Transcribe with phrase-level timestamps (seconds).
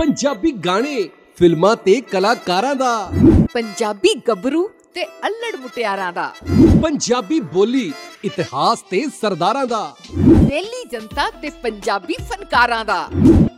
[0.00, 2.92] ਪੰਜਾਬੀ ਗਾਣੇ ਫਿਲਮਾਂ ਤੇ ਕਲਾਕਾਰਾਂ ਦਾ।
[3.52, 6.24] ਪੰਜਾਬੀ ਗੱਭਰੂ ਤੇ ਅਲੜ ਮੁਟਿਆਰਾਂ ਦਾ।
[6.82, 7.92] ਪੰਜਾਬੀ ਬੋਲੀ
[8.24, 9.82] ਇਤਿਹਾਸ ਤੇ ਸਰਦਾਰਾਂ ਦਾ।
[10.14, 13.08] ਦਿੱਲੀ ਜਨਤਾ ਤੇ ਪੰਜਾਬੀ ਫਨਕਾਰਾਂ ਦਾ।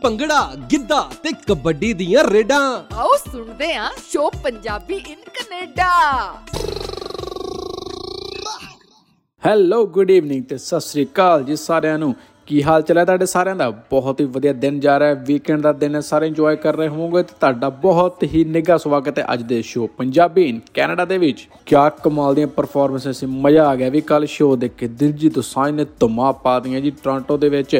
[0.03, 0.41] ਭੰਗੜਾ
[0.71, 2.61] ਗਿੱਧਾ ਤੇ ਕਬੱਡੀ ਦੀਆਂ ਰੇਡਾਂ।
[2.95, 5.89] ਆਓ ਸੁਣਦੇ ਆਂ show Punjabi in Canada
[9.43, 12.13] hello good evening ਤੇ ਸਤਿ ਸ੍ਰੀ ਅਕਾਲ ਜੀ ਸਾਰਿਆਂ ਨੂੰ।
[12.47, 13.69] ਕੀ ਹਾਲ ਚਾਲ ਹੈ ਤੁਹਾਡੇ ਸਾਰਿਆਂ ਦਾ?
[13.69, 16.87] ਬਹੁਤ ਹੀ ਵਧੀਆ ਦਿਨ ਜਾ ਰਿਹਾ ਹੈ ਵੀਕਐਂਡ ਦਾ ਦਿਨ ਹੈ, ਸਾਰੇ ਇੰਜੋਏ ਕਰ ਰਹੇ
[16.87, 21.17] ਹੋਵੋਗੇ ਤੇ ਤੁਹਾਡਾ ਬਹੁਤ ਹੀ ਨਿੱਘਾ ਸਵਾਗਤ ਹੈ ਅੱਜ ਦੇ ਸ਼ੋਅ ਪੰਜਾਬੀ ਇਨ ਕੈਨੇਡਾ ਦੇ
[21.17, 25.33] ਵਿੱਚ। ਕਿਆ ਕਮਾਲ ਦੀਆਂ ਪਰਫਾਰਮੈਂਸਸ ਸੀ, ਮਜ਼ਾ ਆ ਗਿਆ ਵੀ ਕੱਲ ਸ਼ੋਅ ਦੇਖ ਕੇ, ਦਿਲਜੀਤ
[25.33, 27.79] ਦੋਸਾਂਝ ਨੇ ਧਮਾ ਪਾ ਦਿੱਤੀਆਂ ਜੀ ਟੋਰਾਂਟੋ ਦੇ ਵਿੱਚ।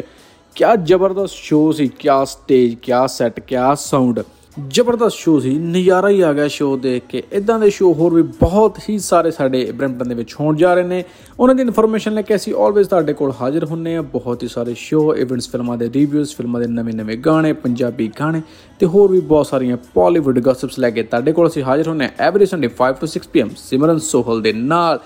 [0.54, 4.20] ਕਿਆ ਜ਼ਬਰਦਸਤ ਸ਼ੋਅ ਸੀ, ਕਿਆ ਸਟੇਜ ਕਿਆ ਸੈੱਟ ਕਿਆ ਸਾਊਂਡ
[4.68, 8.22] ਜ਼ਬਰਦਸਤ ਸ਼ੋਅ ਸੀ, ਨਜ਼ਾਰਾ ਹੀ ਆ ਗਿਆ ਸ਼ੋਅ ਦੇਖ ਕੇ। ਇਦਾਂ ਦੇ ਸ਼ੋਅ ਹੋਰ ਵੀ
[8.22, 11.04] ਬਹੁਤ ਹੀ ਸਾਰੇ ਸਾਡੇ ਬ੍ਰੈਂਪਟਨ ਦੇ ਵਿੱਚ ਹੋਣ ਜਾ ਰਹੇ ਨੇ।
[11.40, 14.74] ਉਹਨਾਂ ਦੀ ਇਨਫੋਰਮੇਸ਼ਨ ਲੈ ਕੇ ਅਸੀਂ ਆਲਵੇਜ਼ ਤੁਹਾਡੇ ਕੋਲ ਹਾਜ਼ਰ ਹੁੰਨੇ ਆ। ਬਹੁਤ ਹੀ ਸਾਰੇ
[14.74, 18.42] ਸ਼ੋਅ ਇਵੈਂਟਸ ਫਿਲਮਾਂ ਦੇ ਰਿਵਿਊਜ਼ ਫਿਲਮਾਂ ਦੇ ਨਵੇਂ-ਨਵੇਂ ਗਾਣੇ, ਪੰਜਾਬੀ ਗਾਣੇ
[18.78, 22.10] ਤੇ ਹੋਰ ਵੀ ਬਹੁਤ ਸਾਰੀਆਂ ਬਾਲੀਵੁੱਡ ਗੌਸਿਪਸ ਲੈ ਕੇ ਤੁਹਾਡੇ ਕੋਲ ਅਸੀਂ ਹਾਜ਼ਰ ਹੁੰਨੇ ਆ
[22.18, 25.00] ਐਵਰੀ ਸੰਡੇ 5 ਤੋਂ 6 ਪੀਐਮ ਸਿਮਰਨ ਸੋਹਲ ਦੇ ਨਾਲ।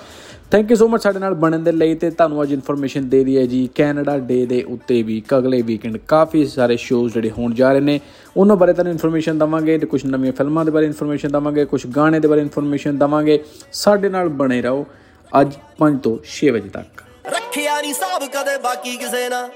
[0.53, 3.37] ਥੈਂਕ ਯੂ ਸੋ ਮਚ ਸਾਡੇ ਨਾਲ ਬਣਨ ਦੇ ਲਈ ਤੇ ਤੁਹਾਨੂੰ ਅੱਜ ਇਨਫੋਰਮੇਸ਼ਨ ਦੇ ਰਹੀ
[3.39, 7.73] ਹੈ ਜੀ ਕੈਨੇਡਾ ਡੇ ਦੇ ਉੱਤੇ ਵੀ ਅਗਲੇ ਵੀਕਐਂਡ ਕਾਫੀ ਸਾਰੇ ਸ਼ੋਜ਼ ਜਿਹੜੇ ਹੋਣ ਜਾ
[7.73, 7.99] ਰਹੇ ਨੇ
[8.37, 12.21] ਉਹਨਾਂ ਬਾਰੇ ਤੁਹਾਨੂੰ ਇਨਫੋਰਮੇਸ਼ਨ ਦਵਾਂਗੇ ਤੇ ਕੁਝ ਨਵੀਆਂ ਫਿਲਮਾਂ ਦੇ ਬਾਰੇ ਇਨਫੋਰਮੇਸ਼ਨ ਦਵਾਂਗੇ ਕੁਝ ਗਾਣੇ
[12.21, 13.39] ਦੇ ਬਾਰੇ ਇਨਫੋਰਮੇਸ਼ਨ ਦਵਾਂਗੇ
[13.73, 14.87] ਸਾਡੇ ਨਾਲ ਬਣੇ ਰਹੋ
[15.33, 19.51] ਅੱਜ 5 ਤੋਂ 6 ਵਜੇ ਤੱਕ ਰੱਖਿਆ ਨਹੀਂ ਸਾਬ ਕਦੇ ਬਾਕੀ ਕਿਸੇ ਨਾਲ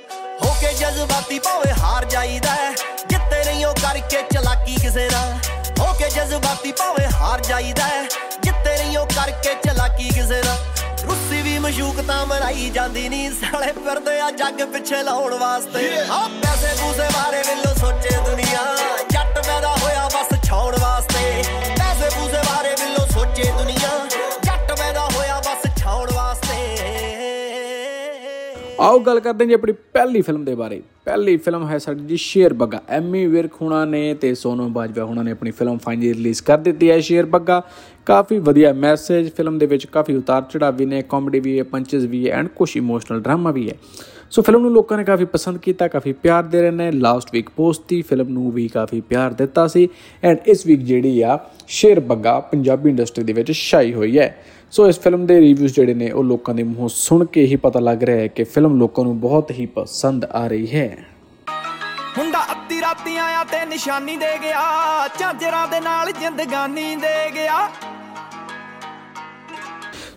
[0.44, 2.70] ਹੋ ਕੇ ਜਜ਼ਬਾਤੀ ਭਾਵੇਂ ਹਾਰ ਜਾਈਦਾ ਹੈ।
[3.08, 5.32] ਜਿੱਤੇ ਨਹੀਂ ਉਹ ਕਰਕੇ ਚਲਾਕੀ ਕਿਸੇ ਨਾਲ
[5.80, 8.02] ਹੋ ਕੇ ਜਜ਼ਬਾਤੀ ਭਾਵੇਂ ਹਾਰ ਜਾਈਦਾ ਹੈ।
[8.44, 10.58] ਜਿੱਤੇ ਨਹੀਂ ਉਹ ਕਰਕੇ ਚਲਾਕੀ ਕਿਸੇ ਨਾਲ
[11.62, 16.28] ਰੁੱਸੀ ਵੀ ਮਸ਼ੂਕ ਤਾਂ ਮਨਾਈ ਜਾਂਦੀ ਨਹੀਂ ਸਾਲੇ ਫਿਰਦੇ ਆ ਜੱਗ ਪਿੱਛੇ ਲਾਉਣ ਵਾਸਤੇ। ਆ
[16.42, 18.64] ਪੈਸੇ ਪੂਸੇ ਬਾਰੇ ਵੱਲੋਂ ਸੋਚੇ ਦੁਨੀਆ।
[19.10, 21.42] ਜੱਟ ਪੈਦਾ ਹੋਇਆ ਬਸ ਛਾਉਣ ਵਾਸਤੇ।
[21.78, 24.06] ਪੈਸੇ ਪੂਸੇ ਬਾਰੇ ਵੱਲੋਂ ਸੋਚੇ ਦੁਨੀਆ।
[24.44, 26.58] ਜੱਟ ਪੈਦਾ ਹੋਇਆ ਬਸ ਛਾਉਣ ਵਾਸਤੇ।
[28.80, 32.16] ਆਓ ਗੱਲ ਕਰਦੇ ਹਾਂ ਜੀ ਆਪਣੀ ਪਹਿਲੀ ਫਿਲਮ ਦੇ ਬਾਰੇ। ਪਹਿਲੀ ਫਿਲਮ ਹੈ ਸਾਡੀ ਜੀ
[32.16, 36.42] ਸ਼ੇਰ ਬੱਗਾ। ਐਮੀ ਵਿਰਕ ਹੁਣਾਂ ਨੇ ਤੇ ਸੋਨਮ ਬਾਜਵਾ ਹੁਣਾਂ ਨੇ ਆਪਣੀ ਫਿਲਮ ਫਾਈਨਲੀ ਰਿਲੀਜ਼
[36.42, 37.62] ਕਰ ਦਿੱਤੀ ਹੈ ਸ਼ੇਰ ਬੱਗਾ।
[38.06, 42.04] ਕਾਫੀ ਵਧੀਆ ਮੈਸੇਜ, ਫਿਲਮ ਦੇ ਵਿੱਚ ਕਾਫੀ ਉਤਾਰ ਚੜਾਵ ਵੀ ਨੇ ਕਾਮੇਡੀ ਵੀ ਹੈ ਪੰਚਸ
[42.04, 43.74] ਵੀ ਹੈ ਐਂਡ ਕੁਝ ਇਮੋਸ਼ਨਲ ਡਰਾਮਾ ਵੀ ਹੈ।
[44.30, 47.50] ਸੋ ਫਿਲਮ ਨੂੰ ਲੋਕਾਂ ਨੇ ਕਾਫੀ ਪਸੰਦ ਕੀਤਾ, ਕਾਫੀ ਪਿਆਰ ਦੇ ਰਹੇ ਨੇ। ਲਾਸਟ ਵੀਕ
[47.56, 49.88] ਪੋਸਟ ਦੀ ਫਿਲਮ ਨੂੰ ਵੀ ਕਾਫੀ ਪਿਆਰ ਦਿੱਤਾ ਸੀ।
[50.24, 51.38] ਐਂਡ ਇਸ ਵੀਕ ਜਿਹੜੀ ਆ,
[51.68, 54.36] ਸ਼ੇਰ ਬੱਗਾ ਪੰਜਾਬੀ ਇੰਡਸਟਰੀ ਦੇ ਵਿੱਚ ਛਾਈ ਹੋਈ ਹੈ।
[54.70, 57.80] ਸੋ ਇਸ ਫਿਲਮ ਦੇ ਰਿਵਿਊਜ਼ ਜਿਹੜੇ ਨੇ, ਉਹ ਲੋਕਾਂ ਦੇ ਮੂੰਹੋਂ ਸੁਣ ਕੇ ਹੀ ਪਤਾ
[57.80, 61.11] ਲੱਗ ਰਿਹਾ ਹੈ ਕਿ ਫਿਲਮ ਲੋਕਾਂ ਨੂੰ ਬਹੁਤ ਹੀ ਪਸੰਦ ਆ ਰਹੀ ਹੈ। ਮੁੰਡਾ
[62.92, 64.62] ਅੱਧੀ ਰਾਤੀ ਆਇਆ ਤੇ ਨਿਸ਼ਾਨੀ ਦੇ ਗਿਆ।
[65.18, 67.70] ਝਾਂਜਰਾਂ ਦੇ ਨਾਲ ਜ਼ਿੰਦਗਾਨੀ ਦੇ ਗਿਆ।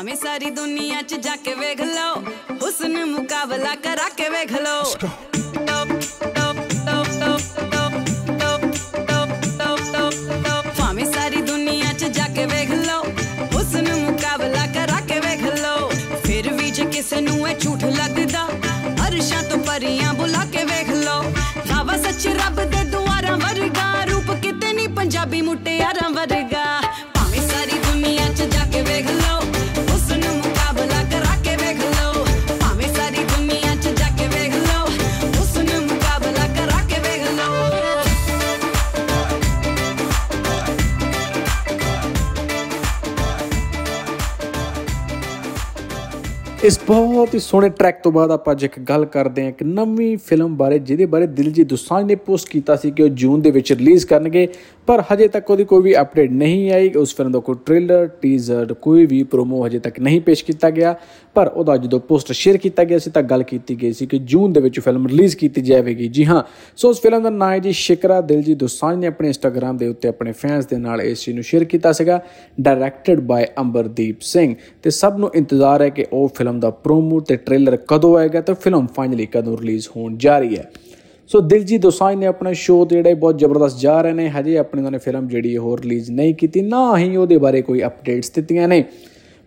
[0.00, 2.14] ਭਾਵੇਂ ਸਾਰੀ ਦੁਨੀਆ 'ਚ ਜਾ ਕੇ ਵੇਖ ਲਓ
[2.60, 4.84] ਹੁਸਨ ਮੁਕਾਬਲਾ ਕਰਾ ਕੇ ਵੇਖ ਲਓ।
[10.78, 13.02] ਭਾਵੇਂ ਸਾਰੀ ਦੁਨੀਆ 'ਚ ਜਾ ਕੇ ਵੇਖ ਲਓ
[13.54, 15.90] ਹੁਸਨ ਮੁਕਾਬਲਾ ਕਰਾ ਕੇ ਵੇਖ ਲਓ।
[16.24, 18.48] ਫਿਰ ਵੀ ਜੇ ਕਿਸੇ ਨੂੰ ਇਹ ਝੂਠ ਲੱਗਦਾ
[19.06, 21.22] ਅਰਸ਼ਾਂ ਤੋਂ ਪਰੀਆਂ ਬੁਲਾ ਕੇ ਵੇਖ ਲਓ।
[21.70, 26.59] ਰਾਵਾ ਸੱਚ ਰੱਬ ਦੇ ਦੁਆਰਾਂ ਵਰਗਾ ਰੂਪ ਕਿਤੇ ਨਹੀਂ ਪੰਜਾਬੀ ਮੁਟਿਆਰਾਂ ਵਰਗਾ।
[46.64, 50.16] ਇਸ ਬਹੁਤ ਹੀ ਸੋਹਣੇ ਟਰੈਕ ਤੋਂ ਬਾਅਦ ਆਪਾਂ ਅੱਜ ਇੱਕ ਗੱਲ ਕਰਦੇ ਹਾਂ ਇੱਕ ਨਵੀਂ
[50.26, 53.72] ਫਿਲਮ ਬਾਰੇ, ਜਿਹਦੇ ਬਾਰੇ ਦਿਲਜੀਤ ਦੋਸਾਂਝ ਨੇ ਪੋਸਟ ਕੀਤਾ ਸੀ ਕਿ ਉਹ ਜੂਨ ਦੇ ਵਿੱਚ
[53.72, 54.46] ਰਿਲੀਜ਼ ਕਰਨਗੇ,
[54.86, 58.74] ਪਰ ਹਜੇ ਤੱਕ ਉਹਦੀ ਕੋਈ ਵੀ ਅਪਡੇਟ ਨਹੀਂ ਆਈ। ਉਸ ਫਿਲਮ ਦਾ ਕੋਈ ਟ੍ਰੇਲਰ ਟੀਜ਼ਰ
[58.82, 60.94] ਕੋਈ ਵੀ ਪ੍ਰੋਮੋ ਹਜੇ ਤੱਕ ਨਹੀਂ ਪੇਸ਼ ਕੀਤਾ ਗਿਆ।
[61.34, 64.52] ਪਰ ਉਹਦਾ ਜਦੋਂ ਪੋਸਟਰ ਸ਼ੇਅਰ ਕੀਤਾ ਗਿਆ ਸੀ ਤਾਂ ਗੱਲ ਕੀਤੀ ਗਈ ਸੀ ਕਿ ਜੂਨ
[64.52, 66.42] ਦੇ ਵਿੱਚ ਫਿਲਮ ਰਿਲੀਜ਼ ਕੀਤੀ ਜਾਵੇਗੀ। ਜੀ ਹਾਂ,
[66.76, 70.08] ਸੋ ਉਸ ਫਿਲਮ ਦਾ ਨਾਮ ਹੈ ਜੀ ਸ਼ਿਕਰਾ ਦਿਲਜੀਤ ਦੋਸਾਂਝ ਨੇ ਆਪਣੇ ਇੰਸਟਾਗ੍ਰam ਦੇ ਉੱਤੇ
[70.08, 72.20] ਆਪਣੇ ਫੈਨਸ ਦੇ ਨਾਲ ਇਸ ਚੀਜ਼ ਨੂੰ ਸ਼ੇਅਰ ਕੀਤਾ ਸੀਗਾ
[72.60, 77.36] ਡਾਇਰੈਕਟਡ ਬਾਈ ਅੰਬਰਦੀਪ ਸਿੰਘ। ਤੇ ਸਭ ਨੂੰ ਇੰਤਜ਼ਾਰ ਹੈ ਕਿ ਉਹ ਫਿਲਮ ਦਾ ਪ੍ਰੋਮੋ ਤੇ
[77.36, 80.70] ਟ੍ਰੇਲਰ ਕਦੋਂ ਆਏਗਾ ਤੇ ਫਿਲਮ ਫਾਈਨਲੀ ਕਦੋਂ ਰਿਲੀਜ਼ ਹੋਣ ਜਾ ਰਹੀ ਹੈ।
[81.28, 84.58] ਸੋ ਦਿਲਜੀਤ ਦੋਸਾਂਝ ਨੇ ਆਪਣਾ ਸ਼ੋਅ ਤੇ ਜਿਹੜਾ ਇਹ ਬਹੁਤ ਜ਼ਬਰਦਸਤ ਜਾ ਰਹੇ ਨੇ, ਹਜੇ
[84.58, 88.30] ਆਪਣੀ ਉਹਨਾਂ ਨੇ ਫਿਲਮ ਜਿਹੜੀ ਉਹ ਰਿਲੀਜ਼ ਨਹੀਂ ਕੀਤੀ, ਨਾ ਹੀ ਉਹਦੇ ਬਾਰੇ ਕੋਈ ਅਪਡੇਟਸ
[88.30, 88.84] ਦਿੱਤੀਆਂ ਨੇ।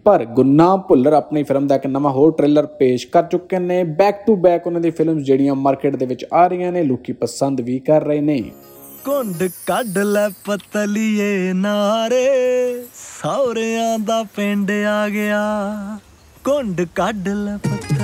[0.05, 4.25] ਪਰ ਗੁਰਨਾਮ ਭੁੱਲਰ ਆਪਣੀ ਫਿਲਮ ਦਾ ਇੱਕ ਨਵਾਂ ਹੋਰ ਟ੍ਰੇਲਰ ਪੇਸ਼ ਕਰ ਚੁੱਕੇ ਨੇ। ਬੈਕ
[4.25, 7.79] ਟੂ ਬੈਕ ਉਹਨਾਂ ਦੀ ਫਿਲਮਸ ਜਿਹੜੀਆਂ ਮਾਰਕੀਟ ਦੇ ਵਿੱਚ ਆ ਰਹੀਆਂ ਨੇ, ਲੋਕੀ ਪਸੰਦ ਵੀ
[7.79, 8.41] ਕਰ ਰਹੇ ਨੇ।
[9.05, 12.27] ਕੁੰਡ ਕੱਢ ਲੈ ਪਤਲੀਏ ਨਾਰੇ
[12.95, 15.41] ਸੌਰਿਆਂ ਦਾ ਪਿੰਡ ਆ ਗਿਆ।
[16.43, 18.02] ਕੁੰਡ ਕੱਢ ਲੈ ਪਤਲੀਏ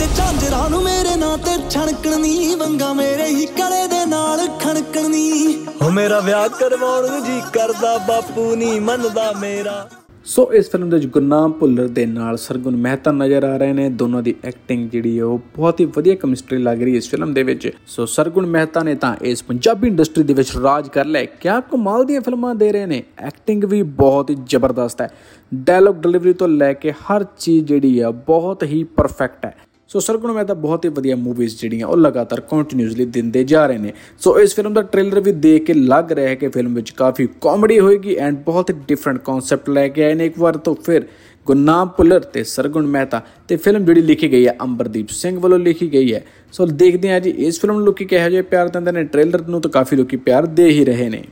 [0.00, 5.08] ਕਾਇਦੇ ਝਾਂਜਰਾਂ ਨੂੰ ਮੇਰੇ ਨਾਂ ਤੇ ਛਣਕਣ ਨੀ ਵੰਗਾ ਮੇਰੇ ਹੀ ਕਲੇ ਦੇ ਨਾਲ ਖਣਕਣ
[5.10, 9.88] ਨੀ ਹੋ ਮੇਰਾ ਵਿਆਹ ਕਰਵਾਉਣ ਨੂੰ ਜੀ ਕਰਦਾ ਬਾਪੂ ਨਹੀਂ ਮੰਨਦਾ ਮੇਰਾ।
[10.24, 13.88] ਸੋ ਇਸ ਫਿਲਮ ਦੇ ਵਿੱਚ ਗੁਰਨਾਮ ਭੁੱਲਰ ਦੇ ਨਾਲ ਸਰਗੁਣ ਮਹਿਤਾ ਨਜ਼ਰ ਆ ਰਹੇ ਨੇ।
[13.90, 17.32] ਦੋਨਾਂ ਦੀ ਐਕਟਿੰਗ ਜਿਹੜੀ ਹੈ ਉਹ ਬਹੁਤ ਹੀ ਵਧੀਆ ਕੈਮਿਸਟਰੀ ਲੱਗ ਰਹੀ ਹੈ ਇਸ ਫਿਲਮ
[17.34, 21.24] ਦੇ ਵਿੱਚ। ਸੋ ਸਰਗੁਣ ਮਹਿਤਾ ਨੇ ਤਾਂ ਇਸ ਪੰਜਾਬੀ ਇੰਡਸਟਰੀ ਦੇ ਵਿੱਚ ਰਾਜ ਕਰ ਲਿਆ
[21.40, 25.08] ਕਿਆ ਕਮਾਲ ਦੀਆਂ ਫਿਲਮਾਂ ਦੇ ਰਹੇ ਨੇ। ਐਕਟਿੰਗ ਵੀ ਬਹੁਤ ਹੀ ਜ਼ਬਰਦਸਤ ਹੈ।
[25.54, 29.56] ਡਾਇਲੌਗ ਡਿਲੀਵਰੀ ਤੋਂ ਲੈ ਕੇ ਹਰ ਚੀਜ਼ ਜਿਹੜੀ ਆ ਬਹੁਤ ਹੀ ਪਰਫੈਕਟ ਹੈ।
[29.92, 33.92] ਸੋ ਸਰਗੁਣ ਮਹਿਤਾ ਬਹੁਤ ਹੀ ਵਧੀਆ ਮੂਵੀਜ਼ ਜਿਹੜੀਆਂ ਉਹ ਲਗਾਤਾਰ ਕੰਟੀਨਿਊਸਲੀ ਦਿੰਦੇ ਜਾ ਰਹੇ ਨੇ।
[34.18, 37.28] ਸੋ ਇਸ ਫਿਲਮ ਦਾ ਟ੍ਰੇਲਰ ਵੀ ਦੇਖ ਕੇ ਲੱਗ ਰਿਹਾ ਹੈ ਕਿ ਫਿਲਮ ਵਿੱਚ ਕਾਫੀ
[37.40, 41.06] ਕਾਮੇਡੀ ਹੋਏਗੀ ਐਂਡ ਬਹੁਤ ਹੀ ਡਿਫਰੈਂਟ ਕਨਸੈਪਟ ਲੈ ਕੇ ਆਏ ਨੇ ਇੱਕ ਵਾਰ ਤੋਂ ਫਿਰ।
[41.46, 45.92] ਗੁਰਨਾਮ ਭੁੱਲਰ ਤੇ ਸਰਗੁਣ ਮਹਿਤਾ ਤੇ ਫਿਲਮ ਜਿਹੜੀ ਲਿਖੀ ਗਈ ਹੈ, ਅੰਬਰਦੀਪ ਸਿੰਘ ਵੱਲੋਂ ਲਿਖੀ
[45.92, 49.04] ਗਈ ਹੈ। ਸੋ ਦੇਖਦੇ ਹਾਂ ਜੀ, ਇਸ ਫਿਲਮ ਨੂੰ ਲੋਕੀ ਕਿਹੋ ਜਿਹੇ ਪਿਆਰ ਦਿੰਦੇ ਨੇ?
[49.04, 51.24] ਟ੍ਰੇਲਰ ਨੂੰ ਤਾਂ ਕਾਫੀ ਲੋਕੀ ਪਿਆਰ ਦੇ ਹੀ ਰਹੇ ਨੇ।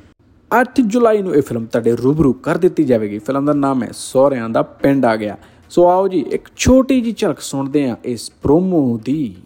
[0.50, 4.48] 8 ਜੁਲਾਈ ਨੂੰ ਇਹ ਫਿਲਮ ਤੁਹਾਡੇ ਰੂਬਰੂ ਕਰ ਦਿੱਤੀ ਜਾਵੇਗੀ। ਫਿਲਮ ਦਾ ਨਾਮ ਹੈ ਸਹੁਰਿਆਂ
[4.48, 5.36] ਦਾ ਪਿੰਡ ਆ ਗਿਆ।
[5.70, 9.36] ਸੋ ਆਓ ਜੀ ਇੱਕ ਛੋਟੀ ਜੀ ਝਲਕ ਸੁਣਦੇ ਹਾਂ ਇਸ ਪ੍ਰੋਮੋ ਦੀ।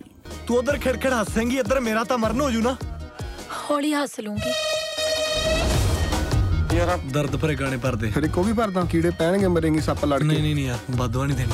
[0.47, 2.76] ਤੂੰ ਉਧਰ ਖਿੜਖਿੜ ਹੱਸੇਂਗੀ ਇੱਧਰ ਮੇਰਾ ਤਾਂ ਮਰਨ ਹੋ ਜੂ ਨਾ।
[3.71, 4.50] ਹੌਲੀ ਹੱਸ ਲੂੰਗੀ।
[6.76, 10.43] ਯਾਰ ਦਰਦ ਭਰੇ ਗਾਣੇ ਪਰਦੇ ਫਿਰ ਕੋ ਵੀ ਭਰਦਾ ਕੀੜੇ ਪੈਣਗੇ ਮਰੇਂਗੀ ਸੱਪ ਲੜ ਨਹੀਂ
[10.43, 11.52] ਨਹੀਂ ਨਹੀਂ ਯਾਰ ਬਦਵਾ ਨਹੀਂ ਦੇਣੀ।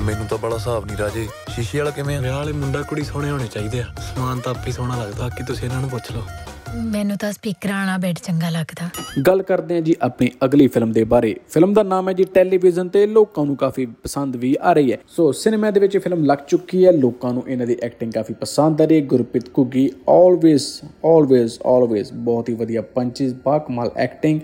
[0.00, 2.20] ਮੈਨੂੰ ਤਾਂ ਬੜਾ ਹਿਸਾਬ ਨਹੀਂ ਰਾਜੇ। ਸ਼ੀਸ਼ੇ ਵਾਲਾ ਕਿਵੇਂ ਆ?
[2.20, 5.64] ਵਿਆਹ ਵਾਲੇ ਮੁੰਡਾ ਕੁੜੀ ਸੋਹਣੇ ਹੋਣੇ ਚਾਹੀਦੇ ਆ। ਸਮਾਨ ਤਾਂ ਆਪੇ ਸੋਹਣਾ ਲੱਗਦਾ ਬਾਕੀ ਤੁਸੀਂ
[5.64, 6.22] ਇਹਨਾਂ ਨੂੰ ਪੁੱਛ ਲਓ।
[6.76, 8.88] ਮੈਨੂੰ ਤਾਂ ਸਪੀਕਰਾਂ ਵਾਲਾ ਬੈੱਡ ਚੰਗਾ ਲੱਗਦਾ।
[9.26, 12.88] ਗੱਲ ਕਰਦੇ ਹਾਂ ਜੀ ਆਪਣੀ ਅਗਲੀ ਫਿਲਮ ਦੇ ਬਾਰੇ। ਫਿਲਮ ਦਾ ਨਾਮ ਹੈ ਜੀ ਟੈਲੀਵਿਜ਼ਨ
[12.88, 16.24] ਤੇ ਲੋਕਾਂ ਨੂੰ ਕਾਫੀ ਪਸੰਦ ਵੀ ਆ ਰਹੀ ਹੈ। ਸੋ ਸਿਨੇਮਾ ਦੇ ਵਿੱਚ ਇਹ ਫਿਲਮ
[16.24, 19.90] ਲੱਗ ਚੁੱਕੀ ਹੈ। ਲੋਕਾਂ ਨੂੰ ਇਹਨਾਂ ਦੀ ਐਕਟਿੰਗ ਕਾਫੀ ਪਸੰਦ ਆ ਰਹੀ ਹੈ। Gurpreet Ghuggi
[20.08, 20.66] always
[21.04, 24.40] always always ਬਹੁਤ ਹੀ ਵਧੀਆ ਪੰਚਸ ਬਾ ਕਮਾਲ ਐਕਟਿੰਗ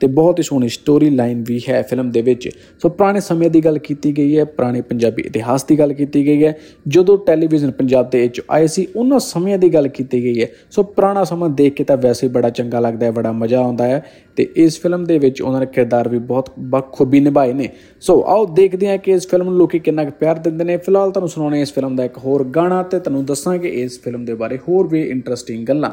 [0.00, 2.48] ਤੇ ਬਹੁਤ ਹੀ ਸੋਹਣੀ ਸਟੋਰੀ ਲਾਈਨ ਵੀ ਹੈ ਫਿਲਮ ਦੇ ਵਿੱਚ।
[2.82, 6.44] ਸੋ ਪੁਰਾਣੇ ਸਮੇਂ ਦੀ ਗੱਲ ਕੀਤੀ ਗਈ ਹੈ, ਪੁਰਾਣੇ ਪੰਜਾਬੀ ਇਤਿਹਾਸ ਦੀ ਗੱਲ ਕੀਤੀ ਗਈ
[6.44, 6.56] ਹੈ।
[6.88, 10.82] ਜਦੋਂ ਟੈਲੀਵਿਜ਼ਨ ਪੰਜਾਬ ਦੇ ਵਿੱਚ ਆਏ ਸੀ, ਉਹਨਾਂ ਸਮਿਆਂ ਦੀ ਗੱਲ ਕੀਤੀ ਗਈ ਹੈ। ਸੋ
[10.82, 14.04] ਪੁਰਾਣਾ ਸਮਾਂ ਦੇਖ ਕੇ ਤਾਂ ਵੈਸੇ ਹੀ ਬੜਾ ਚੰਗਾ ਲੱਗਦਾ ਹੈ, ਬੜਾ ਮਜ਼ਾ ਆਉਂਦਾ ਹੈ
[14.36, 17.68] ਤੇ ਇਸ ਫਿਲਮ ਦੇ ਵਿੱਚ ਉਹਨਾਂ ਨੇ ਕਿਰਦਾਰ ਵੀ ਬਹੁਤ ਬਖੂਬੀ ਨਿਭਾਏ ਨੇ।
[18.00, 21.10] ਸੋ ਆਓ ਦੇਖਦੇ ਹਾਂ ਕਿ ਇਸ ਫਿਲਮ ਨੂੰ ਲੋਕੀ ਕਿੰਨਾ ਕੁ ਪਿਆਰ ਦਿੰਦੇ ਨੇ। ਫਿਲਹਾਲ
[21.10, 24.58] ਤੁਹਾਨੂੰ ਸੁਣਾਉਣੇ ਇਸ ਫਿਲਮ ਦਾ ਇੱਕ ਹੋਰ ਗਾਣਾ ਤੇ ਤੁਹਾਨੂੰ ਦੱਸਾਂਗੇ ਇਸ ਫਿਲਮ ਦੇ ਬਾਰੇ
[24.68, 25.90] ਹੋਰ ਵੀ ਇੰਟਰਸਟਿੰਗ ਗੱਲਾਂ।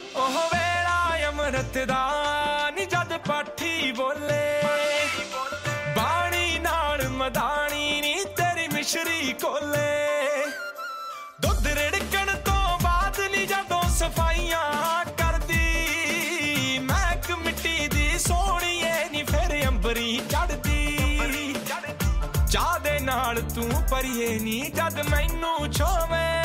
[0.00, 2.09] ਉਹ ਵੇਲਾ ਅੰਮ੍ਰਿਤ ਦਾ
[23.90, 26.39] ਨਾਲ ਤੂੰ ਪਰੀਏ ਨੀ ਜਦ ਮੈਨੂੰ ਛੋਵੇਂ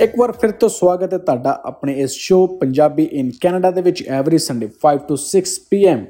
[0.00, 4.02] ਇੱਕ ਵਾਰ ਫਿਰ ਤੋਂ ਸਵਾਗਤ ਹੈ ਤੁਹਾਡਾ ਆਪਣੇ ਇਸ ਸ਼ੋਅ ਪੰਜਾਬੀ ਇਨ ਕੈਨੇਡਾ ਦੇ ਵਿੱਚ
[4.08, 5.40] ਐਵਰੀ ਸੰਡੇ 5 ਤੋਂ 6
[5.70, 6.04] ਪੀਐਮ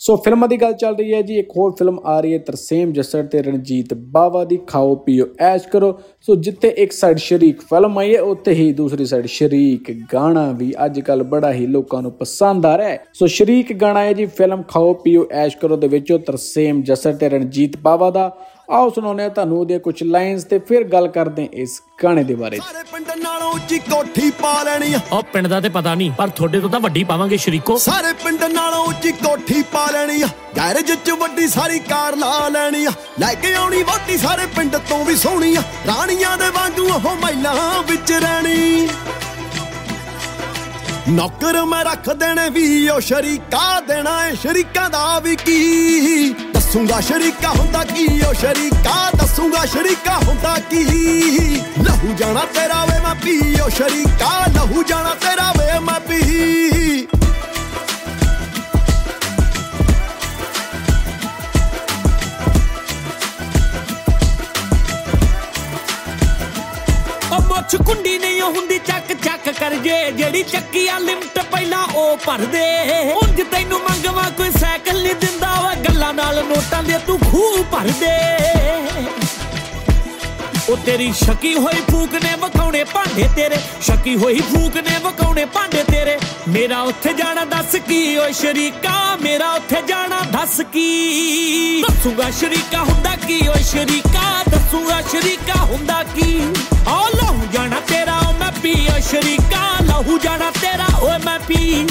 [0.00, 2.92] ਸੋ ਫਿਲਮਾਂ ਦੀ ਗੱਲ ਚੱਲ ਰਹੀ ਹੈ ਜੀ, ਇੱਕ ਹੋਰ ਫਿਲਮ ਆ ਰਹੀ ਹੈ ਤਰਸੇਮ
[2.92, 7.98] ਜੱਸੜ ਤੇ ਰਣਜੀਤ ਬਾਵਾ ਦੀ, ਖਾਓ ਪੀਓ ਐਸ਼ ਕਰੋ। ਸੋ ਜਿੱਥੇ ਇੱਕ ਸਾਈਡ ਸ਼ਰੀਕ ਫਿਲਮ
[7.98, 12.12] ਆਈ ਹੈ, ਉੱਥੇ ਹੀ ਦੂਸਰੀ ਸਾਈਡ ਸ਼ਰੀਕ ਗਾਣਾ ਵੀ ਅੱਜ ਕੱਲ ਬੜਾ ਹੀ ਲੋਕਾਂ ਨੂੰ
[12.12, 15.88] ਪਸੰਦ ਆ ਰਿਹਾ ਹੈ। ਸੋ ਸ਼ਰੀਕ ਗਾਣਾ ਹੈ ਜੀ, ਫਿਲਮ ਖਾਓ ਪੀਓ ਐਸ਼ ਕਰੋ ਦੇ
[15.88, 18.30] ਵਿੱਚੋਂ ਤਰਸੇਮ ਜੱਸੜ ਤੇ ਰਣਜੀਤ ਬਾਵਾ ਦਾ।
[18.70, 22.34] ਆਓ ਸੁਣਾਉਂਦੇ ਹਾਂ ਤੁਹਾਨੂੰ ਉਹਦੀਆਂ ਕੁਝ ਲਾਈਨਸ ਤੇ ਫਿਰ ਗੱਲ ਕਰਦੇ ਹਾਂ ਇਸ ਗਾਣੇ ਦੇ
[22.34, 26.10] ਬਾਰੇ। ਸਾਰੇ ਪਿੰਡ ਨਾਲੋਂ ਉੱਚੀ ਕੋਠੀ ਪਾ ਲੈਣੀ ਆ। ਉਹ ਪਿੰਡ ਦਾ ਤੇ ਪਤਾ ਨਹੀਂ
[26.10, 30.28] ਪਰ ਤੁਹਾਡੇ ਤੋਂ ਤਾਂ ਵੱਡੀ ਪਾਵਾਂਗੇ ਸ਼ਰੀਕੋ। ਸਾਰੇ ਪਿੰਡ ਨਾਲੋਂ ਉੱਚੀ ਕੋਠੀ ਪਾ ਲੈਣੀ ਆ।
[30.56, 35.04] ਗੈਰੇਜ 'ਚ ਵੱਡੀ ਸਾਰੀ ਕਾਰ ਲਾ ਲੈਣੀ ਆ। ਲੈ ਕੇ ਆਉਣੀ ਵੋਟੀ ਸਾਰੇ ਪਿੰਡ ਤੋਂ
[35.04, 38.88] ਵੀ ਸੋਹਣੀ ਆ। ਰਾਣੀਆਂ ਦੇ ਵਾਂਗੂ ਉਹ ਮਹਿਲਾਂ ਵਿੱਚ ਰਹਿਣੀ।
[41.08, 46.34] ਨੌਕਰ ਮੈਂ ਰੱਖ ਦੇਣੇ ਵੀ ਉਹ ਸ਼ਰੀਕਾ ਦੇਣਾ ਏ। ਸ਼ਰੀਕਾਂ ਦਾ ਵੀ ਕੀ?
[46.68, 50.82] ਦੱਸੂਗਾ ਸ਼ਰੀਕਾ ਹੁੰਦਾ ਕੀ ਉਹ ਸ਼ਰੀਕਾ ਦੱਸੂਗਾ ਸ਼ਰੀਕਾ ਹੁੰਦਾ ਕੀ?
[51.84, 57.06] ਲਹੂ ਜਾਣਾ ਤੇਰਾ ਵੇ ਮੈਂ ਪੀ ਉਹ ਸ਼ਰੀਕਾ ਲਹੂ ਜਾਣਾ ਤੇਰਾ ਵੇ ਮੈਂ ਪੀ।
[67.32, 69.12] ਉਹ ਮੁੱਛ ਕੁੰਡੀ ਨਹੀਂ ਉਹ ਹੁੰਦੀ ਚੱਕ
[69.48, 72.64] ਚੱਕ ਕਰ ਜੇ, ਜਿਹੜੀ ਚੱਕੀ ਆ ਲਿਮਟ ਪਹਿਲਾਂ ਉਹ ਭਰ ਦੇ।
[73.12, 77.88] ਉਂਝ ਤੈਨੂੰ ਮੰਗਵਾ ਕੋਈ ਸਾਈਕਲ ਨਹੀਂ ਦਿੰਦਾ ਵਾ, ਗੱਲਾਂ ਨਾਲ ਨੋਟਾਂ ਦੇ ਤੂੰ ਖੂਹ ਭਰ
[78.00, 78.10] ਦੇ।
[80.68, 85.82] ਉਹ ਤੇਰੀ ਸ਼ਕੀ ਹੋਈ ਫੂਕ ਨੇ ਵਕਾਉਣੇ ਭਾਂਡੇ ਤੇਰੇ, ਸ਼ਕੀ ਹੋਈ ਫੂਕ ਨੇ ਵਕਾਉਣੇ ਭਾਂਡੇ
[85.82, 91.82] ਤੇਰੇ। ਮੇਰਾ ਉੱਥੇ ਜਾਣਾ ਦੱਸ ਕੀ ਓਏ ਸ਼ਰੀਕਾ, ਮੇਰਾ ਉੱਥੇ ਜਾਣਾ ਦੱਸ ਕੀ?
[91.88, 96.40] ਦੱਸੂਗਾ ਸ਼ਰੀਕਾ ਹੁੰਦਾ ਕੀ ਓਏ ਸ਼ਰੀਕਾ, ਦੱਸੂਗਾ ਸ਼ਰੀਕਾ ਹੁੰਦਾ ਕੀ?
[96.88, 98.20] ਆ ਲਹੂ ਜਾਣਾ ਤੇਰਾ
[98.58, 101.86] ਓ ਮੈਂ ਪੀ ਓਏ ਸ਼ਰੀਕਾ ਲਹੂ ਜਾਣਾ ਤੇਰਾ, ਓਏ ਮੈਂ ਪੀ।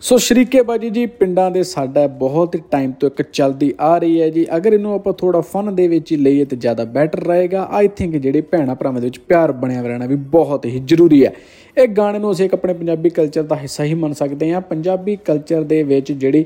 [0.00, 4.46] ਸੋ ਸ਼ਰੀਕੇਬਾਜੀ ਜੀ, ਪਿੰਡਾਂ ਦੇ ਸਾਡਾ ਬਹੁਤ ਟਾਈਮ ਤੋਂ ਇੱਕ ਚੱਲਦੀ ਆ ਰਹੀ ਹੈ ਜੀ।
[4.56, 8.16] ਅਗਰ ਇਹਨੂੰ ਆਪਾਂ ਥੋੜਾ ਫਨ ਦੇ ਵਿੱਚ ਹੀ ਲਈਏ ਤੇ ਜ਼ਿਆਦਾ ਬੈਟਰ ਰਹੇਗਾ। ਆਈ ਥਿੰਕ
[8.16, 11.32] ਜਿਹੜੇ ਭੈਣਾ ਭਰਾਵਾਂ ਦੇ ਵਿੱਚ ਪਿਆਰ ਬਣਿਆ ਰਹਿਣਾ ਵੀ ਬਹੁਤ ਹੀ ਜ਼ਰੂਰੀ ਹੈ।
[11.76, 15.16] ਇਹ ਗਾਣੇ ਨੂੰ ਅਸੀਂ ਇੱਕ ਆਪਣੇ ਪੰਜਾਬੀ ਕਲਚਰ ਦਾ ਹਿੱਸਾ ਹੀ ਮੰਨ ਸਕਦੇ ਹਾਂ। ਪੰਜਾਬੀ
[15.16, 16.44] ਕਲਚਰ ਦੇ ਵਿੱਚ ਜਿਹੜੀ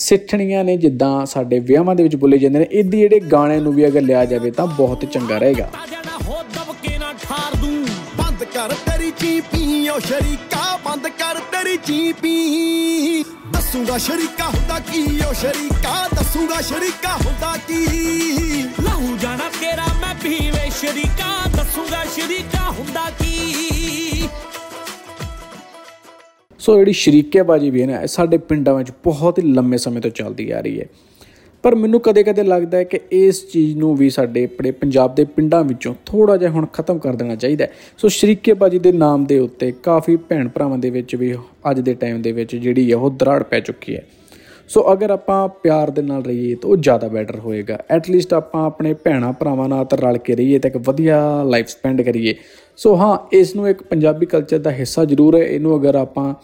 [0.00, 3.86] ਸਿੱਠਣੀਆਂ ਨੇ ਜਿੱਦਾਂ ਸਾਡੇ ਵਿਆਹਾਂ ਦੇ ਵਿੱਚ ਬੋਲੇ ਜਾਂਦੇ ਨੇ, ਇਹਦੀ ਜਿਹੜੇ ਗਾਣੇ ਨੂੰ ਵੀ
[3.86, 5.68] ਅਗਰ ਲਿਆ ਜਾਵੇ ਤਾਂ ਬਹੁਤ ਚੰਗਾ ਰਹੇਗਾ।
[6.26, 7.84] ਹੋ ਦਬਕੇ ਨਾ ਠਾਰ ਦੂੰ।
[8.16, 15.32] ਬੰਦ ਕਰ ਤੇਰੀ ਚੀਪੀ, ਓ ਸ਼ਰੀਕਾ, ਬੰਦ ਕਰ ਤੇਰੀ ਚੀਪੀ। ਦੱਸੂਗਾ ਸ਼ਰੀਕਾ ਹੁੰਦਾ ਕੀ, ਓ
[15.32, 17.84] ਸ਼ਰੀਕਾ, ਦੱਸੂਗਾ ਸ਼ਰੀਕਾ ਹੁੰਦਾ ਕੀ।
[18.82, 24.28] ਲਹੂ ਜਾਣਾ ਤੇਰਾ, ਮੈਂ ਪੀਵੇ ਸ਼ਰੀਕਾ, ਦੱਸੂਗਾ ਸ਼ਰੀਕਾ ਹੁੰਦਾ ਕੀ।
[26.60, 30.10] ਸੋ ਜਿਹੜੀ ਸ਼ਰੀਕੇਬਾਜੀ ਵੀ ਹੈ ਨਾ, ਇਹ ਸਾਡੇ ਪਿੰਡਾਂ ਵਿੱਚ ਬਹੁਤ ਹੀ ਲੰਮੇ ਸਮੇਂ ਤੋਂ
[30.10, 30.86] ਚੱਲਦੀ ਆ ਰਹੀ ਹੈ।
[31.62, 35.64] ਪਰ ਮੈਨੂੰ ਕਦੇ-ਕਦੇ ਲੱਗਦਾ ਹੈ ਕਿ ਇਸ ਚੀਜ਼ ਨੂੰ ਵੀ ਸਾਡੇ ਆਪਣੇ ਪੰਜਾਬ ਦੇ ਪਿੰਡਾਂ
[35.64, 39.72] ਵਿੱਚੋਂ ਥੋੜਾ ਜਿਹਾ ਹੁਣ ਖਤਮ ਕਰ ਦੇਣਾ ਚਾਹੀਦਾ ਹੈ। ਸੋ ਸ਼ਰੀਕੇਬਾਜੀ ਦੇ ਨਾਮ ਦੇ ਉੱਤੇ
[39.82, 41.34] ਕਾਫੀ ਭੈਣ ਭਰਾਵਾਂ ਦੇ ਵਿੱਚ ਵੀ
[41.70, 44.06] ਅੱਜ ਦੇ ਟਾਈਮ ਦੇ ਵਿੱਚ ਜਿਹੜੀ ਹੈ ਉਹ ਦਰਾੜ ਪੈ ਚੁੱਕੀ ਹੈ।
[44.70, 48.66] ਸੋ ਅਗਰ ਆਪਾਂ ਪਿਆਰ ਦੇ ਨਾਲ ਰਹੀਏ ਤਾਂ ਉਹ ਜ਼ਿਆਦਾ ਬੈਟਰ ਹੋਏਗਾ। ਐਟ ਲੀਸਟ ਆਪਾਂ
[48.66, 52.34] ਆਪਣੇ ਭੈਣਾ ਭਰਾਵਾਂ ਨਾਲ ਤਾਂ ਰਲ ਕੇ ਰਹੀਏ ਤਾਂ ਇੱਕ ਵਧੀਆ ਲਾਈਫ ਸਪੈਂਡ ਕਰੀਏ।
[52.76, 56.34] ਸੋ ਹਾਂ ਇਸ ਨੂੰ ਇੱਕ ਪੰਜਾਬੀ ਕਲਚਰ ਦਾ ਹਿੱਸਾ ਜ਼ਰੂਰ ਹੈ। ਇਹਨੂੰ ਅਗਰ ਆਪਾਂ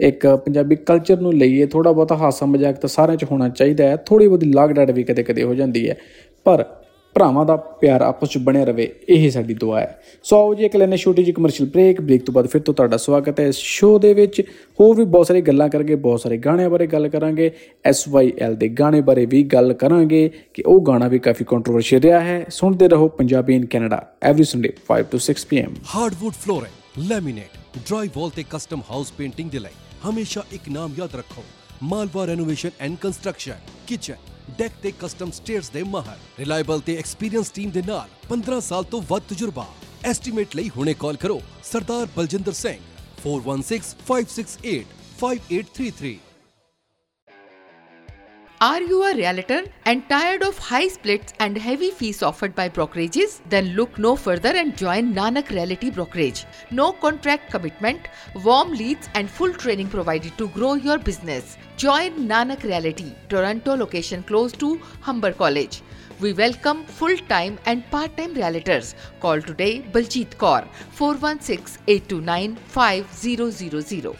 [0.00, 3.96] ਇੱਕ ਪੰਜਾਬੀ ਕਲਚਰ ਨੂੰ ਲਈਏ ਥੋੜਾ ਬਹੁਤਾ ਹਾਸਾ ਮਜ਼ਾਕ ਤਾਂ ਸਾਰਿਆਂ 'ਚ ਹੋਣਾ ਚਾਹੀਦਾ ਹੈ।
[3.96, 5.96] ਥੋੜੀ ਬਹੁਤੀ ਲਾਗ ਡਾਟ ਵੀ ਕਦੇ-ਕਦੇ ਹੋ ਜਾਂਦੀ ਹੈ।
[6.44, 6.64] ਪਰ
[7.14, 10.76] ਭਰਾਵਾਂ ਦਾ ਪਿਆਰ ਆਪਸ 'ਚ ਬਣਿਆ ਰਵੇ, ਇਹ ਸਾਡੀ ਦੁਆ ਹੈ। ਸੋ ਆਓ ਜੀ, ਇੱਕ
[10.76, 13.98] ਲੈਣੇ ਛੋਟੀ ਜਿਹੀ ਕਮਰਸ਼ੀਅਲ ਬ੍ਰੇਕ ਬ੍ਰੇਕ ਤੋਂ ਬਾਅਦ ਫਿਰ ਤੋਂ ਤੁਹਾਡਾ ਸਵਾਗਤ ਹੈ ਇਸ ਸ਼ੋਅ
[13.98, 14.40] ਦੇ ਵਿੱਚ।
[14.80, 17.50] ਹੋਰ ਵੀ ਬਹੁਤ ਸਾਰੀ ਗੱਲਾਂ ਕਰਾਂਗੇ, ਬਹੁਤ ਸਾਰੇ ਗਾਣਿਆਂ ਬਾਰੇ ਗੱਲ ਕਰਾਂਗੇ।
[17.90, 22.44] SYL ਦੇ ਗਾਣੇ ਬਾਰੇ ਵੀ ਗੱਲ ਕਰਾਂਗੇ ਕਿ ਉਹ ਗਾਣਾ ਵੀ ਕਾਫੀ ਕੰਟਰੋਵਰਸ਼ੀਅਲ ਰਿਹਾ ਹੈ।
[22.50, 27.58] ਸੁਣਦੇ ਰਹੋ Punjabi in Canada every Sunday 5 ਤੋਂ 6 pm hardwood flooring laminate
[28.16, 29.76] drywall ਤੇ ਕਸਟਮ ਹਾਊਸ ਪੇਂਟਿੰਗ ਦੇ ਲਈ।
[30.08, 31.42] ਹਮੇਸ਼ਾ ਇੱਕ ਨਾਮ ਯਾਦ ਰੱਖੋ,
[31.82, 37.70] Malwa Renovation and Construction kitchen deck ਤੇ ਕਸਟਮ ਸਟੇਅਰਸ ਦੇ ਮਾਹਰ। ਰਿਲਾਇਬਲ ਤੇ ਐਕਸਪੀਰੀਅੰਸ ਟੀਮ
[37.70, 39.66] ਦੇ ਨਾਲ 15 ਸਾਲ ਤੋਂ ਵੱਧ ਤਜਰਬਾ।
[40.04, 42.78] ਐਸਟੀਮੇਟ ਲਈ ਹੁਣੇ ਕਾਲ ਕਰੋ। Sardar Baljinder Singh
[43.24, 44.74] 416568
[45.20, 46.18] 5833
[48.62, 53.40] Are you a realtor and tired of high splits and heavy fees offered by brokerages?
[53.48, 56.44] Then look no further and join Nanak Realty Brokerage.
[56.70, 58.08] No contract commitment,
[58.44, 61.56] warm leads, and full training provided to grow your business.
[61.78, 65.80] Join Nanak Realty, Toronto location close to Humber College.
[66.20, 68.94] We welcome full time and part time realtors.
[69.20, 74.16] Call today Baljeet Kaur 416 829 5000.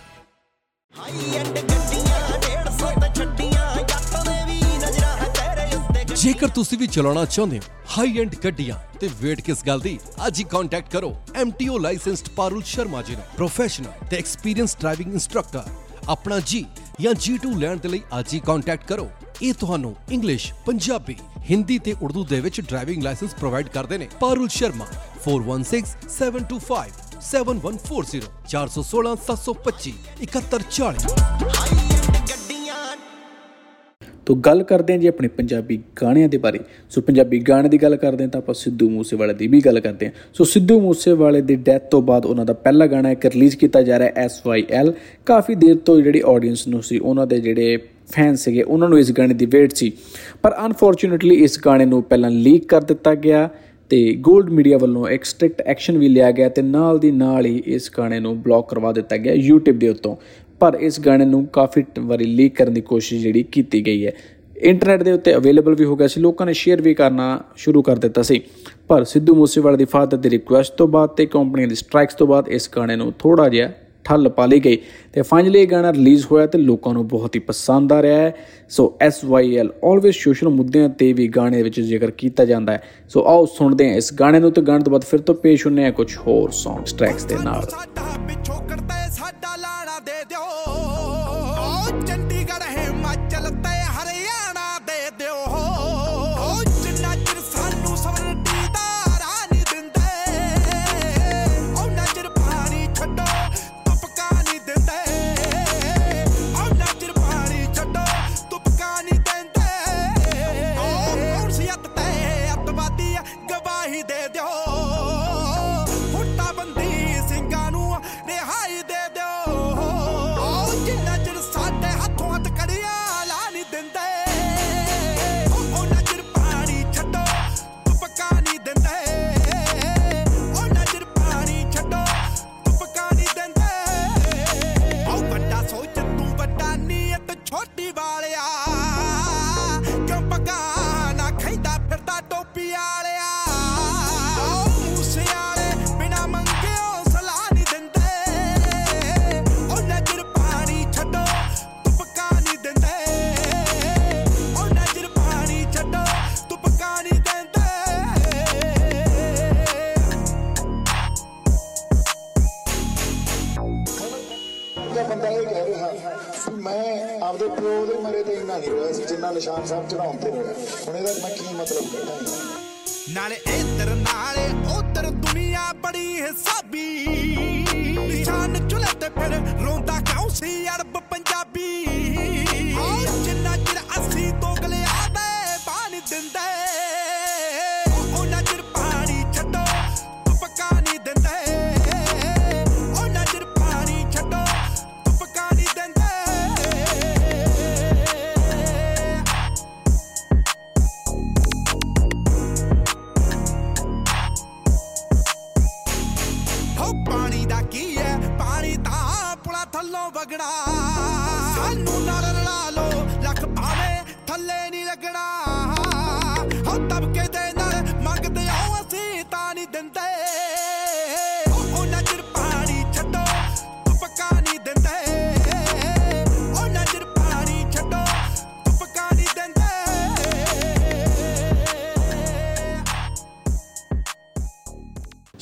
[6.21, 10.39] ਜੇਕਰ ਤੁਸੀਂ ਵੀ ਚਲਾਉਣਾ ਚਾਹੁੰਦੇ ਹੋ high end ਗੱਡੀਆਂ, ਤੇ wait ਕਿਸ ਗੱਲ ਦੀ ਅੱਜ
[10.39, 15.63] ਹੀ ਕੰਟੈਕਟ ਕਰੋ MTO ਲਾਇਸੈਂਸਡ ਪਾਰੁਲ ਸ਼ਰਮਾ ਜੀ ਨੂੰ। ਪ੍ਰੋਫੈਸ਼ਨਲ ਤੇ ਐਕਸਪੀਰੀਅੰਸ ਡਰਾਈਵਿੰਗ ਇੰਸਟ੍ਰਕਟਰ
[16.09, 16.65] ਆਪਣਾ ਜੀ
[17.01, 19.09] ਜਾਂ G2 ਲੈਣ ਦੇ ਲਈ ਅੱਜ ਹੀ ਕੰਟੈਕਟ ਕਰੋ।
[19.43, 21.17] ਇਹ ਤੁਹਾਨੂੰ ਇੰਗਲਿਸ਼ ਪੰਜਾਬੀ,
[21.51, 24.87] ਹਿੰਦੀ ਤੇ ਉਰਦੂ ਦੇ ਵਿੱਚ ਡਰਾਈਵਿੰਗ ਲਾਇਸੈਂਸ ਪ੍ਰੋਵਾਈਡ ਕਰਦੇ ਨੇ। ਪਾਰੁਲ ਸ਼ਰਮਾ
[25.25, 26.93] 416725
[27.31, 28.21] 7140
[28.53, 29.97] 416 725
[30.27, 31.60] 7140
[34.31, 36.59] ਤੋਂ ਗੱਲ ਕਰਦੇ ਹਾਂ ਜੀ ਆਪਣੇ ਪੰਜਾਬੀ ਗਾਣਿਆਂ ਦੇ ਬਾਰੇ।
[36.91, 40.07] ਸੋ ਪੰਜਾਬੀ ਗਾਣੇ ਦੀ ਗੱਲ ਕਰਦੇ ਹਾਂ ਤਾਂ ਆਪਾਂ ਸਿੱਧੂ ਮੂਸੇਵਾਲੇ ਦੀ ਵੀ ਗੱਲ ਕਰਦੇ
[40.07, 43.83] ਹਾਂ। ਸੋ ਸਿੱਧੂ ਮੂਸੇਵਾਲੇ ਦੀ ਡੈਥ ਤੋਂ ਬਾਅਦ ਉਹਨਾਂ ਦਾ ਪਹਿਲਾ ਗਾਣਾ ਇੱਕ ਰਿਲੀਜ਼ ਕੀਤਾ
[43.83, 44.93] ਜਾ ਰਿਹਾ ਹੈ SYL
[45.27, 47.79] ਕਾਫੀ ਦੇਰ ਤੋਂ ਜਿਹੜੀ ਆਡੀਅנס ਨੂੰ ਸੀ, ਉਹਨਾਂ ਦੇ ਜਿਹੜੇ
[48.13, 49.93] ਫੈਨ ਸੀਗੇ, ਉਹਨਾਂ ਨੂੰ ਇਸ ਗਾਣੇ ਦੀ ਵੇਟ ਸੀ।
[50.43, 53.49] ਪਰ ਅਨਫੋਰਚੂਨੇਟਲੀ ਇਸ ਗਾਣੇ ਨੂੰ ਪਹਿਲਾਂ ਲੀਕ ਕਰ ਦਿੱਤਾ ਗਿਆ
[53.91, 57.63] ਤੇ 골ਡ ਮੀਡੀਆ ਵੱਲੋਂ ਇੱਕ ਸਟ੍ਰਿਕਟ ਐਕਸ਼ਨ ਵੀ ਲਿਆ ਗਿਆ ਤੇ ਨਾਲ ਦੀ ਨਾਲ ਹੀ
[57.67, 60.17] ਇਸ ਗਾਣੇ ਨੂੰ ਬਲੌਕ ਕਰਵਾ ਦਿੱਤਾ ਗਿਆ YouTube ਦੇ ਉੱਤੋਂ।
[60.61, 64.13] ਪਰ ਇਸ ਗਾਣੇ ਨੂੰ ਕਾਫੀ ਵਾਰੀ ਲੀਕ ਕਰਨ ਦੀ ਕੋਸ਼ਿਸ਼ ਜਿਹੜੀ ਕੀਤੀ ਗਈ ਹੈ।
[64.57, 67.97] ਇੰਟਰਨੈਟ ਦੇ ਉੱਤੇ ਅਵੇਲੇਬਲ ਵੀ ਹੋ ਗਿਆ ਸੀ, ਲੋਕਾਂ ਨੇ ਸ਼ੇਅਰ ਵੀ ਕਰਨਾ ਸ਼ੁਰੂ ਕਰ
[67.97, 68.41] ਦਿੱਤਾ ਸੀ।
[68.89, 72.49] ਪਰ ਸਿੱਧੂ ਮੂਸੇਵਾਲੇ ਦੀ ਫਾਦਰ ਦੀ ਰਿਕੁਐਸਟ ਤੋਂ ਬਾਅਦ ਤੇ ਕੰਪਨੀ ਦੀ ਸਟ੍ਰਾਈਕਸ ਤੋਂ ਬਾਅਦ
[72.49, 73.71] ਇਸ ਗਾਣੇ ਨੂੰ ਥੋੜਾ ਜਿਹਾ
[74.05, 74.79] ਠੱਲ ਪਾ ਲਈ ਗਈ
[75.13, 78.35] ਤੇ ਫਾਈਨਲੀ ਇਹ ਗਾਣਾ ਰਿਲੀਜ਼ ਹੋਇਆ ਤੇ ਲੋਕਾਂ ਨੂੰ ਬਹੁਤ ਹੀ ਪਸੰਦ ਆ ਰਿਹਾ ਹੈ।
[78.71, 83.47] ਸੋ SYL ਆਲਵੇਸ ਸੋਸ਼ਲ ਮੁੱਦਿਆਂ ਤੇ ਵੀ ਗਾਣੇ ਵਿੱਚ ਜ਼ਿਕਰ ਕੀਤਾ ਜਾਂਦਾ ਹੈ। ਸੋ ਆਓ
[83.47, 86.17] ਸੁਣਦੇ ਹਾਂ ਇਸ ਗਾਣੇ ਨੂੰ ਤੇ ਗਾਣੇ ਤੋਂ ਬਾਅਦ ਫਿਰ ਤੋਂ ਪੇਸ਼ ਹੁੰਨੇ ਆ ਕੁਝ
[86.17, 87.63] ਹੋਰ ਸੌਂਗਸ ਟਰੈਕਸ ਦੇ ਨਾਲ।
[90.01, 90.47] ਦੇ ਦਿਓ।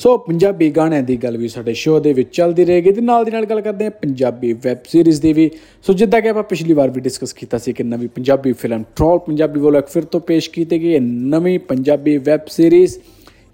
[0.09, 3.31] ਸੋ ਪੰਜਾਬੀ ਗਾਣਿਆਂ ਦੀ ਗੱਲ ਵੀ ਸਾਡੇ ਸ਼ੋਅ ਦੇ ਵਿੱਚ ਚੱਲਦੀ ਰਹੇਗੀ ਤੇ ਨਾਲ ਦੀ
[3.31, 5.49] ਨਾਲ ਗੱਲ ਕਰਦੇ ਹਾਂ ਪੰਜਾਬੀ ਵੈਬ ਸੀਰੀਜ਼ ਦੀ ਵੀ।
[5.83, 9.19] ਸੋ ਜਿੱਦਾਂ ਕਿ ਆਪਾਂ ਪਿਛਲੀ ਵਾਰ ਵੀ ਡਿਸਕਸ ਕੀਤਾ ਸੀ ਕਿ ਨਵੀਂ ਪੰਜਾਬੀ ਫਿਲਮ ਟ੍ਰੋਲ
[9.19, 12.97] ਪੰਜਾਬੀ ਵੱਲੋਂ ਇੱਕ ਫਿਰ ਤੋਂ ਪੇਸ਼ ਕੀਤੀ ਗਈ ਹੈ। ਨਵੀਂ ਪੰਜਾਬੀ ਵੈਬ ਸੀਰੀਜ਼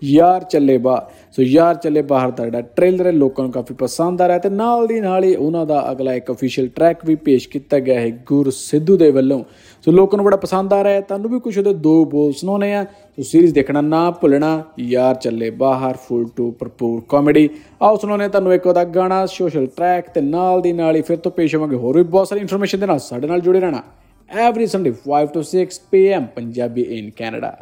[0.01, 4.21] ਯਾਰ ਚੱਲੇ ਬਾ, ਸੋ ਯਾਰ ਚੱਲੇ ਬਾਹਰ ਦਾ ਜਿਹੜਾ ਟ੍ਰੇਲਰ ਹੈ, ਲੋਕਾਂ ਨੂੰ ਕਾਫੀ ਪਸੰਦ
[4.21, 7.47] ਆ ਰਿਹਾ ਤੇ ਨਾਲ ਦੀ ਨਾਲ ਹੀ ਉਹਨਾਂ ਦਾ ਅਗਲਾ ਇੱਕ ਅਫੀਸ਼ੀਅਲ ਟਰੈਕ ਵੀ ਪੇਸ਼
[7.49, 9.43] ਕੀਤਾ ਗਿਆ ਹੈ, ਗੁਰ ਸਿੱਧੂ ਦੇ ਵੱਲੋਂ।
[9.85, 12.73] ਸੋ ਲੋਕਾਂ ਨੂੰ ਬੜਾ ਪਸੰਦ ਆ ਰਿਹਾ ਹੈ, ਤੁਹਾਨੂੰ ਵੀ ਕੁਝ ਉਹਦੇ ਦੋ ਬੋਲ ਸੁਣਾਉਣੇ
[12.73, 17.49] ਆ। ਸੋ ਸੀਰੀਜ਼ ਦੇਖਣਾ ਨਾ ਭੁੱਲਣਾ, ਯਾਰ ਚੱਲੇ ਬਾਹਰ ਫੁੱਲ ਟੂ ਭਰਪੂਰ ਕਾਮੇਡੀ
[17.81, 21.31] ਆਓ ਸੁਣਾਉਣੇ ਤੁਹਾਨੂੰ ਇੱਕ ਉਹਦਾ ਗਾਣਾ ਸੋਸ਼ਲ ਟਰੈਕ ਤੇ ਨਾਲ ਦੀ ਨਾਲ ਹੀ ਫਿਰ ਤੋਂ
[21.31, 23.81] ਪੇਸ਼ ਹੋਵਾਂਗੇ ਹੋਰ ਵੀ ਬਹੁਤ ਸਾਰੀ ਇਨਫੋਰਮੇਸ਼ਨ ਦੇ ਨਾਲ। ਸਾਡੇ ਨਾਲ ਜੁੜੇ ਰਹਿਣਾ
[24.29, 27.55] every Sunday 5 to 6 pm Punjabi in Canada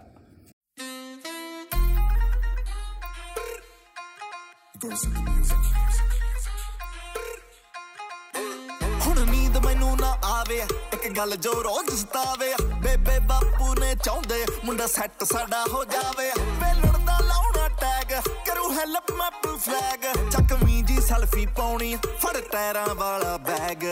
[9.05, 10.57] ਹੁਣ ਨੀਂਦ ਮੈਨੂੰ ਨਾ ਆਵੇ,
[10.93, 17.05] ਇੱਕ ਗੱਲ ਜੋ ਰੋਜ਼ ਸਤਾਵੇ ਬੇਬੇ ਬਾਪੂ ਨੇ ਚਾਹੁੰਦੇ, ਮੁੰਡਾ ਸੈੱਟ ਸਾਡਾ ਹੋ ਜਾਵੇ। ਵੇਲਣ
[17.05, 18.11] ਦਾ ਲਾਉਣਾ ਟੈਗ
[18.47, 23.83] ਕਰੂ ਹੈਲਪ ਮੈਪ ਫਲੈਗ ਚੱਕਵੀਂ ਜੀ ਸੈਲਫੀ ਪਾਉਣੀ, ਫੜ ਟਾਇਰਾਂ ਵਾਲਾ ਬੈਗ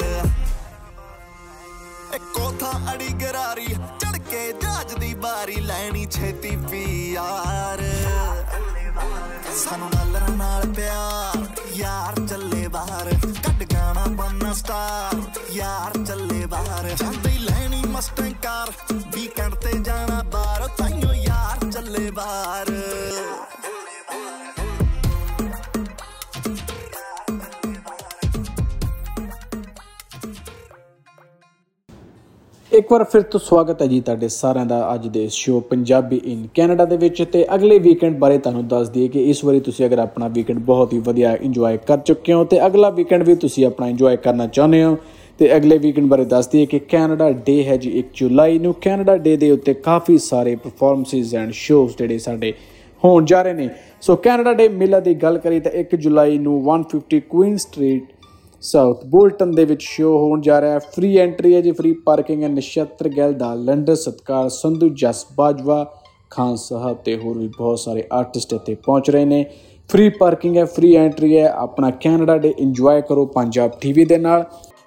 [2.16, 3.68] ਇੱਕੋ ਥਾਂ ਅੜੀ ਗਰਾਰੀ
[4.00, 7.80] ਚੜ ਕੇ ਜਹਾਜ਼ ਦੀ ਬਾਰੀ ਲੈਣੀ ਛੇਤੀ ਪੀਆਰ
[9.58, 13.10] ਸਾਨੂੰ ਨਾਲ ਨਾਲ ਪਿਆਰ, ਯਾਰ ਚੱਲੇ ਬਾਹਰ,
[13.46, 18.72] ਕੱਢ ਗਾਣਾ ਬੰਨਾ ਸਟਾਰ ਯਾਰ ਚੱਲੇ ਬਾਹਰ, ਜਾਂਦੀ ਲੈਣੀ ਮਸਟੈਂਗ ਕਾਰ
[19.16, 22.72] ਵੀਕਐਂਡ ਤੇ ਜਾਣਾ ਬਾਹਰ, ਤਾਈਓ ਯਾਰ ਚੱਲੇ ਬਾਹਰ।
[32.82, 36.48] ਇੱਕ ਵਾਰ ਫਿਰ ਤੋਂ ਸਵਾਗਤ ਹੈ ਜੀ ਤੁਹਾਡੇ ਸਾਰਿਆਂ ਦਾ ਅੱਜ ਦੇ ਸ਼ੋਅ ਪੰਜਾਬੀ ਇਨ
[36.54, 40.00] ਕੈਨੇਡਾ ਦੇ ਵਿੱਚ ਤੇ ਅਗਲੇ ਵੀਕਐਂਡ ਬਾਰੇ ਤੁਹਾਨੂੰ ਦੱਸ ਦਈਏ ਕਿ ਇਸ ਵਾਰੀ ਤੁਸੀਂ ਅਗਰ
[40.00, 43.88] ਆਪਣਾ ਵੀਕਐਂਡ ਬਹੁਤ ਹੀ ਵਧੀਆ ਇੰਜੋਏ ਕਰ ਚੁੱਕੇ ਹੋ ਤੇ ਅਗਲਾ ਵੀਕਐਂਡ ਵੀ ਤੁਸੀਂ ਆਪਣਾ
[43.88, 44.98] ਇੰਜੋਏ ਕਰਨਾ ਚਾਹੁੰਦੇ ਹੋ
[45.40, 49.18] ਤੇ ਅਗਲੇ ਵੀਕਐਂਡ ਬਾਰੇ ਦੱਸ ਦਈਏ ਕਿ ਕੈਨੇਡਾ ਡੇ ਹੈ ਜੀ 1 ਜੁਲਾਈ ਨੂੰ। ਕੈਨੇਡਾ
[49.18, 52.54] ਡੇ ਦੇ ਉੱਤੇ ਕਾਫੀ ਸਾਰੇ ਪਰਫਾਰਮੈਂਸਿਸ ਐਂਡ ਸ਼ੋਜ਼ ਜਿਹੜੇ ਸਾਡੇ
[53.04, 53.70] ਹੋਣ ਜਾ ਰਹੇ ਨੇ।
[54.02, 58.04] ਸੋ ਕੈਨੇਡਾ ਡੇ ਮੇਲਾ ਦੀ ਗੱਲ ਕਰੀ ਤਾਂ 1 ਜੁਲਾਈ ਨੂੰ 150 ਕੁਈਨ ਸਟਰੀਟ
[58.62, 62.44] ਸਾਊਥ ਬੋਲਟਨ ਦੇ ਵਿੱਚ ਸ਼ੋਅ ਹੋਣ ਜਾ ਰਿਹਾ ਹੈ। ਫ੍ਰੀ ਐਂਟਰੀ ਹੈ ਜੀ ਫ੍ਰੀ ਪਾਰਕਿੰਗ
[62.44, 65.96] ਹੈ। ਨਛੱਤਰ ਗਿੱਲ ਦਾ ਲੰਡਨ, ਸਤਕਾਰ ਸੰਧੂ, ਜਸ ਬਾਜਵਾ,
[66.30, 69.46] ਖਾਨ ਸਾਹਿਬ ਤੇ ਹੋਰ ਵੀ ਬਹੁਤ ਸਾਰੇ ਆਰਟਿਸਟ ਇੱਥੇ ਪਹੁੰਚ ਰਹੇ ਨੇ।
[69.90, 74.46] ਫ੍ਰੀ ਪਾਰਕਿੰਗ ਹੈ ਫ੍ਰੀ ਐਂਟਰੀ ਹੈ। ਆਪਣਾ ਕੈਨੇਡਾ ਡੇ ਇੰਜੋਏ ਕਰੋ ਪੰਜਾਬ ਟੀਵੀ ਦੇ ਨਾਲ।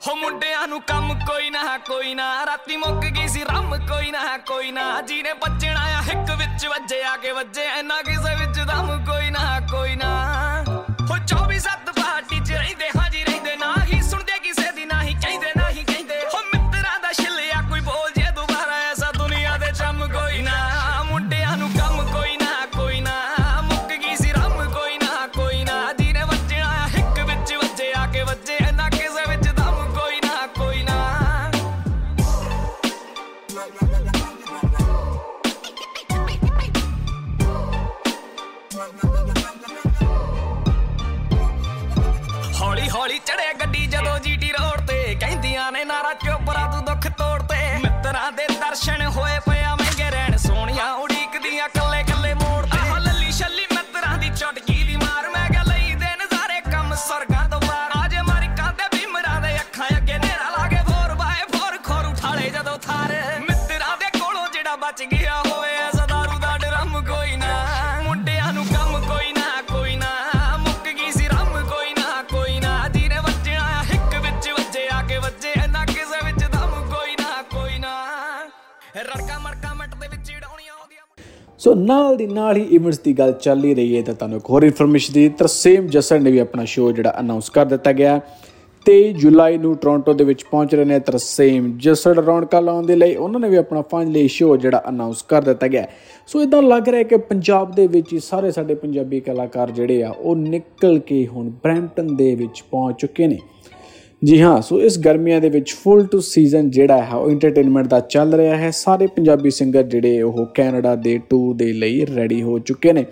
[0.09, 4.37] ਹੋ ਮੁੰਡਿਆਂ ਨੂੰ ਕੰਮ ਕੋਈ ਨਾ ਕੋਈ ਨਾ। ਰਾਤੀ ਮੁੱਕ ਗਈ ਸੀ ਰੰਮ, ਕੋਈ ਨਾ
[4.37, 8.87] ਕੋਈ ਨਾ। ਜਿਹਨੇ ਬੱਜਣਾ ਆ ਹਿੱਕ ਵਿੱਚ ਵੱਜੇ, ਆ ਕੇ ਵੱਜੇ। ਐਨਾ ਕਿਸੇ ਵਿੱਚ ਦਮ
[8.87, 10.44] ਕੋਈ ਨਾ ਕੋਈ ਨਾ।
[48.05, 49.75] ਮਿੱਤਰਾਂ ਦੇ ਦਰਸ਼ਨ ਹੋਏ ਪਿਆ
[81.65, 84.51] ਸੋ ਨਾਲ ਦੀ ਨਾਲ ਹੀ ਇਵੈਂਟਸ ਦੀ ਗੱਲ ਚੱਲ ਹੀ ਰਹੀ ਹੈ ਤਾਂ ਤੁਹਾਨੂੰ ਇੱਕ
[84.51, 88.21] ਹੋਰ ਇਨਫੋਰਮੇਸ਼ਨ ਦੀ ਤਰਸੇਮ ਜਸਰ ਨੇ ਵੀ ਆਪਣਾ ਸ਼ੋਅ ਜਿਹੜਾ ਅਨਾਉਂਸ ਕਰ ਦਿੱਤਾ ਗਿਆ।
[88.87, 93.15] 23 ਜੁਲਾਈ ਨੂੰ ਟੋਰਾਂਟੋ ਦੇ ਵਿੱਚ ਪਹੁੰਚ ਰਹੇ ਨੇ ਤਰਸੇਮ ਜਸਰ ਰੌਣਕਾਂ ਲਾਉਣ ਦੇ ਲਈ।
[93.15, 95.87] ਉਹਨਾਂ ਨੇ ਵੀ ਆਪਣਾ ਫਾਈਨਲੀ ਸ਼ੋਅ ਜਿਹੜਾ ਅਨਾਉਂਸ ਕਰ ਦਿੱਤਾ ਗਿਆ।
[96.27, 100.03] ਸੋ ਇਦਾਂ ਲੱਗ ਰਿਹਾ ਹੈ ਕਿ ਪੰਜਾਬ ਦੇ ਵਿੱਚ ਹੀ ਸਾਰੇ ਸਾਡੇ ਪੰਜਾਬੀ ਕਲਾਕਾਰ ਜਿਹੜੇ
[100.03, 103.39] ਆ, ਉਹ ਨਿਕਲ ਕੇ ਹੁਣ ਬ੍ਰੈਂਪਟਨ ਦੇ ਵਿੱਚ ਪਹੁੰਚ ਚੁੱਕੇ ਨੇ।
[104.25, 107.99] ਜੀ ਹਾਂ, ਸੋ ਇਸ ਗਰਮੀਆਂ ਦੇ ਵਿੱਚ ਫੁੱਲ ਟੂ ਸੀਜ਼ਨ ਜਿਹੜਾ ਹੈ, ਉਹ ਐਂਟਰਟੇਨਮੈਂਟ ਦਾ
[108.01, 112.59] ਚੱਲ ਰਿਹਾ ਹੈ। ਸਾਰੇ ਪੰਜਾਬੀ ਸਿੰਗਰ ਜਿਹੜੇ, ਉਹ ਕੈਨੇਡਾ ਦੇ ਟੂਰ ਦੇ ਲਈ ਰੈਡੀ ਹੋ
[112.59, 113.05] ਚੁੱਕੇ ਨੇ।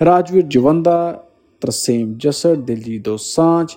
[0.00, 1.24] ਰਾਜਵੀਰ ਜਵੰਦਾ,
[1.62, 3.68] ਤਰਸੇਮ ਜਸਰ ਦਿਲਜੀਤ ਦੋਸਾਂਝ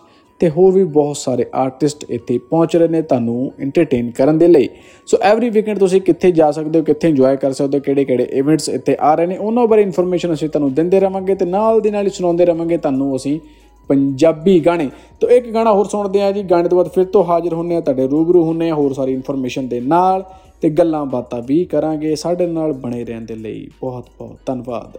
[0.42, 4.68] ਤੇ ਹੋਰ ਵੀ ਬਹੁਤ ਸਾਰੇ ਆਰਟਿਸਟ ਇੱਥੇ ਪਹੁੰਚ ਰਹੇ ਨੇ ਤੁਹਾਨੂੰ ਐਂਟਰਟੇਨ ਕਰਨ ਦੇ ਲਈ।
[5.08, 8.28] ਸੋ ਐਵਰੀ ਵੀਕਐਂਡ ਤੁਸੀਂ ਕਿੱਥੇ ਜਾ ਸਕਦੇ ਹੋ, ਕਿੱਥੇ ਇੰਜੋਏ ਕਰ ਸਕਦੇ ਹੋ ਕਿਹੜੇ ਕਿਹੜੇ
[8.34, 11.92] ਇਵੈਂਟਸ ਇੱਥੇ ਆ ਰਹੇ ਨੇ, ਉਹਨਾਂ ਬਾਰੇ ਇਨਫੋਰਮੇਸ਼ਨ ਅਸੀਂ ਤੁਹਾਨੂੰ ਦਿੰਦੇ ਰਵਾਂਗੇ ਤੇ ਨਾਲ ਦੀ
[11.92, 13.40] ਨਾਲ ਹੀ ਸੁਣਾਉਂਦੇ ਰਵਾਂਗੇ, ਤੁਹਾਨੂੰ ਅਸੀਂ
[13.88, 17.54] ਪੰਜਾਬੀ ਗਾਣੇ। ਤੋਂ ਇੱਕ ਗਾਣਾ ਹੋਰ ਸੁਣਦੇ ਆ ਜੀ। ਗਾਣੇ ਤੋਂ ਬਾਅਦ ਫਿਰ ਤੋਂ ਹਾਜ਼ਰ
[17.54, 20.24] ਹੁੰਨੇ ਆ ਤੁਹਾਡੇ ਰੂਬਰੂ ਹੁੰਨੇ ਆ ਹੋਰ ਸਾਰੀ ਇਨਫੋਰਮੇਸ਼ਨ ਦੇ ਨਾਲ
[20.62, 24.98] ਤੇ ਗੱਲਾਂ ਬਾਤਾਂ ਵੀ ਕਰਾਂਗੇ। ਸਾਡੇ ਨਾਲ ਬਣੇ ਰਹਿਣ ਦੇ ਲਈ ਬਹੁਤ ਬਹੁਤ ਧੰਨਵਾਦ।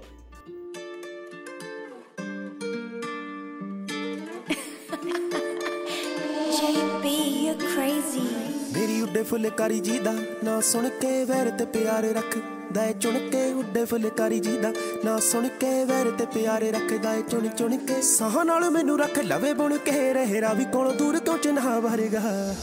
[9.18, 10.12] ਉੱਡੇ ਫੁਲਕਾਰੀ ਜੀ ਦਾ
[10.44, 14.72] ਨਾ ਸੁਣ ਕੇ ਵੈਰ ਤੇ ਪਿਆਰ ਰੱਖਦਾ ਏ, ਚੁਣ ਕੇ ਉੱਡੇ ਫੁਲਕਾਰੀ ਜੀ ਦਾ
[15.04, 19.18] ਨਾ ਸੁਣ ਕੇ ਵੈਰ ਤੇ ਪਿਆਰ ਰੱਖਦਾ ਏ, ਚੁਣ ਚੁਣ ਕੇ ਸਾਹ ਨਾਲ ਮੈਨੂੰ ਰੱਖ
[19.18, 22.54] ਲਵੇ ਬੁਣ ਕੇ, ਰਹਿਰਾ ਵੀ ਕੋਲੋਂ ਦੂਰ ਕਿਉਂ ਚਿਨਹਾ ਵਰਗਾ?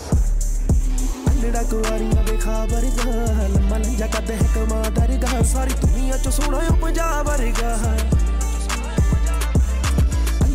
[1.28, 6.58] ਅੰਡੜਾ ਕੁਆਰੀਆਂ ਦੇ ਖਾਬਰ ਗਾ ਲੰਮਾ ਲੰਜਾ ਕੱਦ ਹੈ ਕਮਾ ਦਰਗਾ, ਸਾਰੀ ਦੁਨੀਆ ਚ ਸੋਹਣਾ
[6.58, 7.78] ਓ ਪੰਜਾਬ ਵਰਗਾ।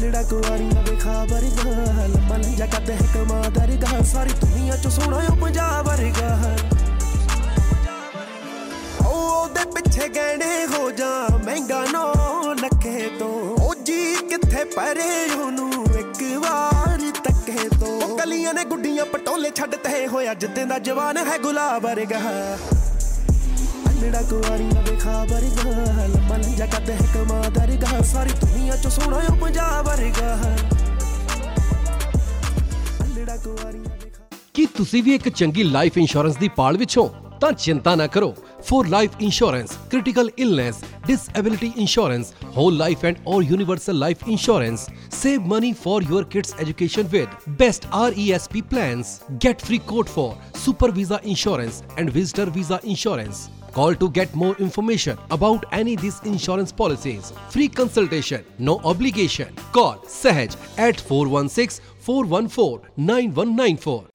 [0.01, 5.17] ਅਲੜਾ ਕੁਆਰੀ ਨਾ ਵੇਖਾ ਵਰਗਾ, ਲੰਮਾ ਲੰਜਾ ਕਰਦੇ ਹੈ ਕਮਾ ਦਰਗਾ। ਸਾਰੀ ਦੁਨੀਆ ਚ ਸੋਹਣਾ
[5.17, 6.57] ਉਹ ਪੰਜਾਬ ਵਰਗਾ।
[9.07, 12.13] ਉਹ ਉਹਦੇ ਪਿੱਛੇ ਗਹਿਣੇ ਹੋ ਜਾ, ਮਹਿੰਗਾ ਨੋ
[12.55, 19.07] ਲੱਖੇ ਤੋਂ। ਉਹ ਜੀ ਕਿੱਥੇ ਪਰੇ, ਉਹਨੂੰ ਇੱਕ ਵਾਰ ਤੱਕੇ ਤੋਂ। ਉਹ ਕਲੀਆਂ ਨੇ ਗੁੱਡੀਆਂ,
[19.07, 22.21] ਪਟੋਲੇ ਛੱਡ ਤੇ ਹੋਇਆ ਜਿੱਦਾਂ ਦਾ ਜਵਾਨ ਹੈ ਗੁਲਾਬ ਵਰਗਾ।
[24.01, 29.17] ਮਿੜਾ ਕੁਆਰੀ ਨਾ ਵੇਖਾ ਵਰਗਾ ਲੱਭਾ ਲੰਜਾ ਕਰਦੇ ਹੈ ਕਮਾ ਦਰਗਾ ਸਾਰੀ ਦੁਨੀਆ ਚ ਸੋਹਣਾ
[29.29, 30.37] ਉਹ ਪੰਜਾਬ ਵਰਗਾ
[33.07, 37.11] ਮਿੜਾ ਕੁਆਰੀ ਨਾ ਵੇਖਾ ਕੀ ਤੁਸੀਂ ਵੀ ਇੱਕ ਚੰਗੀ ਲਾਈਫ ਇੰਸ਼ੋਰੈਂਸ ਦੀ ਪਾਲ ਵਿੱਚ ਹੋ
[37.41, 38.35] ਤਾਂ ਚਿੰਤਾ ਨਾ ਕਰੋ
[38.65, 45.47] for life insurance critical illness disability insurance whole life and or universal life insurance save
[45.47, 51.21] money for your kids education with best RESP plans get free quote for super visa
[51.25, 53.49] insurance and visitor visa insurance
[53.81, 57.33] call to get more information about any these insurance policies.
[57.49, 59.55] Free consultation, no obligation.
[59.73, 60.57] Call Sahaj
[60.89, 64.07] at 416 414 9194.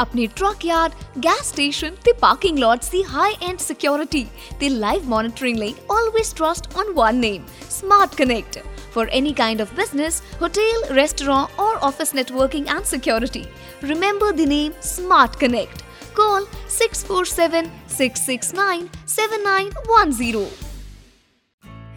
[0.00, 4.22] अपने truck yard gas station ते parking lots दी high end security
[4.60, 7.46] ते live monitoring ਲਈ always trust on one name
[7.78, 8.58] Smart Connect
[8.92, 13.42] for any kind of business, hotel, restaurant or office networking and security.
[13.90, 15.84] Remember the name Smart Connect.
[16.18, 20.48] Call 647 669 7910.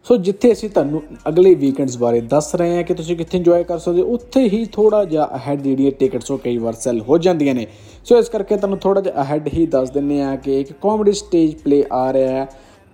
[0.05, 3.79] so ਜਿੱਥੇ ਅਸੀਂ ਤੁਹਾਨੂੰ ਅਗਲੇ weekends ਬਾਰੇ ਦੱਸ ਰਹੇ ਹਾਂ ਕਿ ਤੁਸੀਂ ਕਿੱਥੇ ਇੰਜੋਏ ਕਰ
[3.79, 7.55] ਸਕਦੇ ਹੋ, ਉੱਥੇ ਹੀ ਥੋੜਾ ਜਿਹਾ ਅਹੈਡ ਜਿਹੜੀਆਂ ਟਿਕਟਸ ਉਹ ਕਈ ਵਾਰ ਸੈਲ ਹੋ ਜਾਂਦੀਆਂ
[7.55, 7.67] ਨੇ।
[8.05, 11.55] ਸੋ ਇਸ ਕਰਕੇ ਤੁਹਾਨੂੰ ਥੋੜਾ ਜਿਹਾ ਅਹੈਡ ਹੀ ਦੱਸ ਦਿੰਨੇ ਆ ਕਿ ਇੱਕ ਕਾਮੇਡੀ ਸਟੇਜ
[11.55, 12.47] ਪਲੇ ਆ ਰਿਹਾ ਹੈ।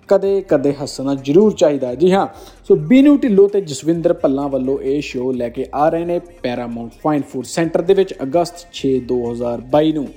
[0.07, 2.27] ਕਦੇ ਕਦੇ ਹੱਸਣਾ ਜ਼ਰੂਰ ਚਾਹੀਦਾ ਹੈ। ਜੀ ਹਾਂ,
[2.67, 6.91] ਸੋ ਬੀਨੂ ਢਿੱਲੋਂ ਤੇ ਜਸਵਿੰਦਰ ਭੱਲਾ ਵੱਲੋਂ ਇਹ ਸ਼ੋਅ ਲੈ ਕੇ ਆ ਰਹੇ ਨੇ ਪੈਰਾਮਾਉਂਟ
[7.03, 10.07] ਫਾਈਨ ਫੂਡ ਸੈਂਟਰ ਦੇ ਵਿੱਚ ਅਗਸਤ 6 2022 ਨੂੰ।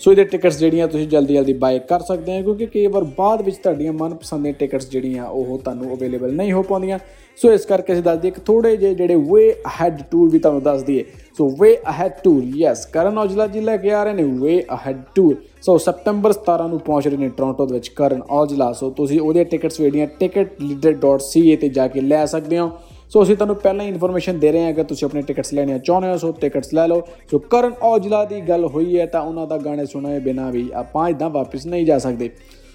[0.00, 3.42] ਸੋ ਇਹਦੇ ਟਿਕਟਸ ਜਿਹੜੀਆਂ ਤੁਸੀਂ ਜਲਦੀ ਜਲਦੀ ਬਾਏ ਕਰ ਸਕਦੇ ਹੋ, ਕਿਉਂਕਿ ਕਈ ਵਾਰ ਬਾਅਦ
[3.42, 6.98] ਵਿੱਚ ਤੁਹਾਡੀਆਂ ਮਨਪਸੰਦ ਦੀਆਂ ਟਿਕਟਸ ਜਿਹੜੀਆਂ, ਉਹ ਤੁਹਾਨੂੰ ਅਵੇਲੇਬਲ ਨਹੀਂ ਹੋ ਪਾਉਂਦੀਆਂ।
[7.38, 10.62] ਸੋ ਇਸ ਕਰਕੇ ਅਸੀਂ ਦੱਸ ਦਈਏ ਕਿ ਥੋੜੇ ਜਿਹੇ ਜਿਹੜੇ ਵੇ ਅਹੈਡ ਟੂਰ ਵੀ ਤੁਹਾਨੂੰ
[10.62, 11.04] ਦੱਸ ਦਈਏ।
[11.38, 15.02] So way ahead tour yes Karan Aujla ji ਲੈ ਕੇ ਆ ਰਹੇ ਨੇ way ahead
[15.14, 19.20] tour so September 17 ਨੂੰ ਪਹੁੰਚ ਰਹੇ ਨੇ ਟੋਰਾਂਟੋ ਦੇ ਵਿੱਚ ਕਰਨ ਔਜਲਾ। ਸੋ ਤੁਸੀਂ
[19.20, 22.70] ਉਹਦੇ ਟਿਕਟਸ ਜਿਹੜੀਆਂ ticketleader.ca ਤੇ ਜਾ ਕੇ ਲੈ ਸਕਦੇ ਹੋ।
[23.10, 26.08] ਸੋ ਅਸੀਂ ਤੁਹਾਨੂੰ ਪਹਿਲਾਂ ਹੀ ਇਨਫੋਰਮੇਸ਼ਨ ਦੇ ਰਹੇ ਹਾਂ ਅਗਰ ਤੁਸੀਂ ਆਪਣੇ ਟਿਕਟਸ ਲੈਣੀਆਂ ਚਾਹੁੰਦੇ
[26.08, 29.56] ਹੋ, ਸੋ ਟਿਕਟਸ ਲੈ ਲਓ। ਸੋ ਕਰਨ ਔਜਲਾ ਦੀ ਗੱਲ ਹੋਈ ਹੈ ਤਾਂ ਉਹਨਾਂ ਦਾ
[29.58, 32.30] ਗਾਣੇ ਸੁਣੇ ਬਿਨਾ ਵੀ ਆਪਾਂ ਇਦਾਂ ਵਾਪਸ ਨਹੀਂ ਜਾ ਸਕਦੇ।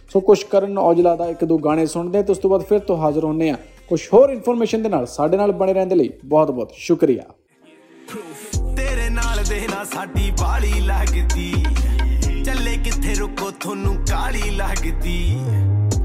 [0.09, 2.97] ਸੋ ਕੁਝ ਕਰਨ ਔਜਲਾ ਦਾ ਇੱਕ ਦੋ ਗਾਣੇ ਸੁਣਦੇ ਤੇ ਉਸ ਤੋਂ ਬਾਅਦ ਫਿਰ ਤੋਂ
[2.97, 6.51] ਹਾਜ਼ਰ ਹੁੰਨੇ ਆ ਕੁਝ ਹੋਰ ਇਨਫੋਰਮੇਸ਼ਨ ਦੇ ਨਾਲ ਸਾਡੇ ਨਾਲ ਬਣੇ ਰਹਿਣ ਦੇ ਲਈ ਬਹੁਤ
[6.51, 7.23] ਬਹੁਤ ਸ਼ੁਕਰੀਆ।
[8.77, 11.84] ਤੇਰੇ ਨਾਲ ਦੇ ਨਾ ਸਾਡੀ ਬਾਲੀ ਲੱਗਦੀ। ਚੱਲੇ
[13.05, 15.39] ਕਿੱਥੇ ਰੁਕੋ, ਤੁਹਾਨੂੰ ਕਾਲੀ ਲੱਗਦੀ।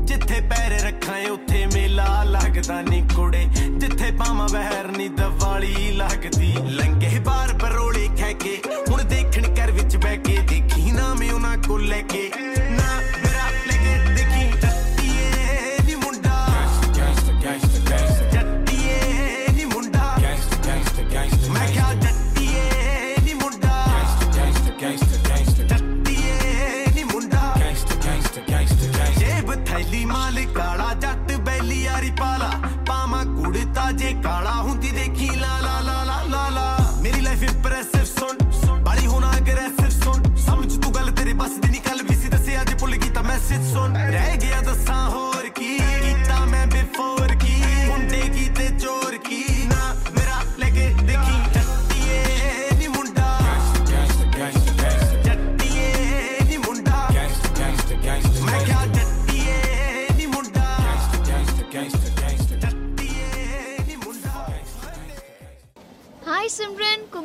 [0.05, 7.19] ਜਿੱਥੇ ਪੈਰ ਰੱਖਾਂ ਉੱਥੇ ਮੇਲਾ ਲੱਗਦਾ ਨੀ ਕੁੜੇ। ਜਿੱਥੇ ਪਾਵਾਂ ਵਹਿਰ ਨੀ, ਦਵਾਲੀ ਲੱਗਦੀ। ਲੰਗੇ
[7.19, 8.57] ਬਾਰ ਬਰੋਲੇ ਖੈ ਕੇ,
[8.91, 12.31] ਹੁਣ ਦੇਖਣ ਕਰ ਵਿੱਚ ਬਹਿ ਕੇ, ਦੇਖੀ ਨਾ ਮੈਂ ਉਹਨਾਂ ਕੋਲ ਲੈ ਕੇ।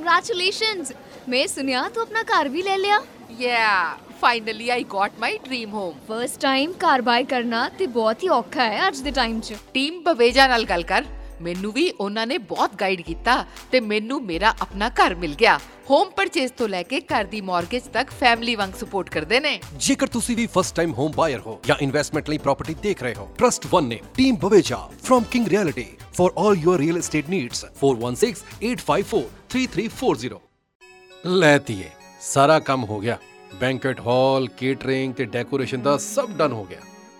[0.05, 0.91] कंग्रेचुलेशंस
[1.27, 3.03] मैं सुनिया तू अपना कार भी ले लिया
[3.39, 8.27] ਯਾ finally I got my dream home first time car buy ਕਰਨਾ ਤੇ ਬਹੁਤ ਹੀ
[8.29, 11.05] ਔਖਾ ਹੈ ਅੱਜ ਦੇ ਟਾਈਮ 'ਚ। ਟੀਮ ਬਵੇਜਾ ਨਾਲ ਗੱਲ ਕਰ।
[11.41, 15.57] ਮੈਨੂੰ ਵੀ ਉਹਨਾਂ ਨੇ ਬਹੁਤ ਗਾਈਡ ਕੀਤਾ ਤੇ ਮੈਨੂੰ ਮੇਰਾ ਆਪਣਾ ਘਰ ਮਿਲ ਗਿਆ।
[15.89, 20.07] ਹੋਮ ਪਰਚੇਸ ਤੋਂ ਲੈ ਕੇ ਘਰ ਦੀ ਮਾਰਗੇਜ ਤੱਕ ਫੈਮਿਲੀ ਵਾਂਗ ਸਪੋਰਟ ਕਰਦੇ ਨੇ। ਜੇਕਰ
[20.07, 23.67] ਤੁਸੀਂ ਵੀ ਫਸਟ ਟਾਈਮ ਹੋਮ ਬਾਇਰ ਹੋ ਜਾਂ ਇਨਵੈਸਟਮੈਂਟ ਲਈ ਪ੍ਰਾਪਰਟੀ ਦੇਖ ਰਹੇ ਹੋ ਟਰਸਟ
[23.75, 30.39] 1 ਨੇ team Baweja firm king realty for all your real estate needs 416854 3340
[31.25, 31.89] ਲੈਤੀਏ
[32.21, 33.17] ਸਾਰਾ ਕੰਮ ਹੋ ਗਿਆ।
[33.59, 36.79] ਬੈਂਕਟ ਹਾਲ ਕੇਟਰਿੰਗ ਤੇ ਡੈਕੋਰੇਸ਼ਨ ਦਾ ਸਭ ਡਨ ਹੋ ਗਿਆ।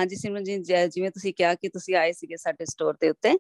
[0.10, 3.38] ਜੀ ਸਿਮਰਨ ਜੀ ਜਿਵੇਂ ਤੁਸੀਂ ਕਿਹਾ ਕਿ ਤੁਸੀਂ ਆਏ ਸੀਗੇ ਸਾਡੇ ਸਟੋਰ ਦੇ ਉੱਤੇ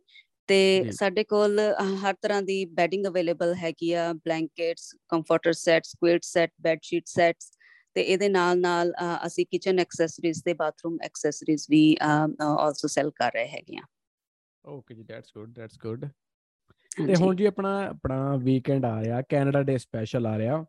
[0.49, 1.59] ਤੇ। ਸਾਡੇ ਕੋਲ
[2.03, 7.51] ਹਰ ਤਰ੍ਹਾਂ ਦੀ ਬੈਡਿੰਗ ਅਵੇਲੇਬਲ ਹੈਗੀ ਆ। Blankets comforter sets quilt set bed sheet sets
[7.95, 8.91] ਤੇ ਇਹਦੇ ਨਾਲ ਨਾਲ
[9.25, 13.85] ਅਸੀਂ ਕਿਚਨ ਐਕਸੈਸਰੀਜ਼ ਤੇ ਬਾਥਰੂਮ ਐਕਸੈਸਰੀਜ਼ ਵੀ ਆਲਸੋ ਸੈਲ ਕਰ ਰਹੇ ਹੈਗੇ ਆ।
[14.65, 16.05] ਓਕੇ ਜੀ ਦੈਟਸ ਗੁੱਡ ਦੈਟਸ ਗੁੱਡ
[16.97, 20.63] ਤੇ ਹੁਣ ਜੀ ਆਪਣਾ ਆਪਣਾ ਵੀਕਐਂਡ ਆ ਰਿਹਾ ਕੈਨੇਡਾ ਡੇ ਸਪੈਸ਼ਲ ਆ ਰਿਹਾ।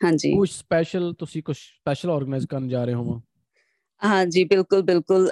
[0.00, 3.20] ਹਾਂਜੀ। ਕੁਝ ਸਪੈਸ਼ਲ ਤੁਸੀਂ ਕੁਝ ਸਪੈਸ਼ਲ ਆਰਗੇਨਾਈਜ਼ ਕਰਨ ਜਾ ਰਹੇ ਹੋ
[4.02, 5.28] ਹਾਂਜੀ ਬਿਲਕੁਲ ਬਿਲਕੁਲ।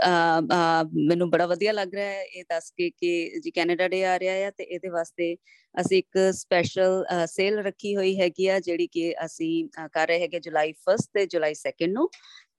[1.07, 4.35] ਮੈਨੂੰ ਬੜਾ ਵਧੀਆ ਲੱਗ ਰਿਹਾ ਹੈ ਇਹ ਦੱਸ ਕੇ ਕਿ ਜੀ ਕੈਨੇਡਾ ਡੇ ਆ ਰਿਹਾ
[4.35, 5.35] ਹੈ ਤੇ ਇਹਦੇ ਵਾਸਤੇ
[5.74, 9.52] ਅਸੀਂ ਇੱਕ ਸਪੈਸ਼ਲ ਸੇਲ ਰੱਖੀ ਹੋਈ ਹੈਗੀ ਆ ਜਿਹੜੀ ਕਿ ਅਸੀਂ
[9.92, 12.09] ਕਰ ਰਹੇ ਹੈਗੇ ਜੁਲਾਈ 1 ਤੇ ਜੁਲਾਈ 2 ਨੂੰ।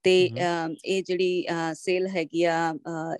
[0.04, 0.14] ਤੇ
[0.84, 1.44] ਇਹ ਜਿਹੜੀ
[1.74, 2.56] ਸੇਲ ਹੈਗੀ ਆ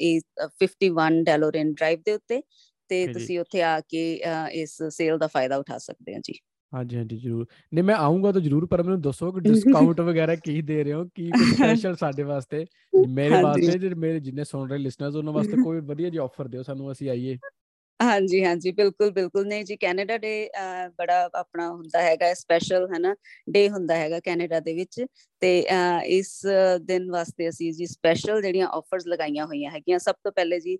[0.00, 2.40] ਇਹ ਅਹ, 51 ਡੈਲੋਰਿਨ ਡਰਾਈਵ ਦੇ ਉੱਤੇ।
[2.90, 4.03] ਤੇ ਜੀ। ਤੁਸੀਂ ਉੱਥੇ ਆ ਕੇ
[4.55, 6.38] ਇਸ ਸੇਲ ਦਾ ਫਾਇਦਾ ਉਠਾ ਸਕਦੇ ਹੋ ਜੀ।
[6.73, 10.61] ਹਾਂਜੀ ਹਾਂਜੀ ਜਰੂਰ। ਨਹੀਂ ਮੈਂ ਆਉਂਗਾ ਤਾਂ ਜਰੂਰ ਪਰ ਮੈਨੂੰ ਦੱਸੋ ਕਿ ਡਿਸਕਾਊਂਟ ਵਗੈਰਾ ਕੀ
[10.62, 11.05] ਦੇ ਰਹੇ ਹੋ?
[11.07, 12.64] ਕੀ ਸਪੈਸ਼ਲ ਸਾਡੇ ਵਾਸਤੇ?
[13.09, 16.62] ਮੇਰੇ। ਵਾਸਤੇ ਜਿਹੜੇ ਮੇਰੇ ਜਿੰਨੇ ਸੁਣ ਰਹੇ ਲਿਸਨਰਸ ਉਹਨਾਂ ਵਾਸਤੇ ਕੋਈ ਵਧੀਆ ਜਿਹੀ ਆਫਰ ਦਿਓ
[16.62, 17.38] ਸਾਨੂੰ ਅਸੀਂ ਆਈਏ।
[18.01, 20.31] ਹਾਂਜੀ ਹਾਂਜੀ ਬਿਲਕੁਲ ਬਿਲਕੁਲ। ਨਹੀਂ ਜੀ ਕੈਨੇਡਾ ਡੇ
[20.99, 23.14] ਬੜਾ ਆਪਣਾ ਹੁੰਦਾ ਹੈਗਾ ਸਪੈਸ਼ਲ ਹੈ ਨਾ
[23.51, 25.05] ਡੇ ਹੁੰਦਾ ਹੈਗਾ ਕੈਨੇਡਾ ਦੇ ਵਿੱਚ।
[25.42, 25.53] ਤੇ
[26.09, 26.31] ਇਸ
[26.83, 30.77] ਦਿਨ ਵਾਸਤੇ ਅਸੀਂ ਜੀ ਸਪੈਸ਼ਲ ਜਿਹੜੀਆਂ ਆਫਰਸ ਲਗਾਈਆਂ ਹੋਈਆਂ ਹੈਗੀਆਂ ਸਭ ਤੋਂ ਪਹਿਲੇ ਜੀ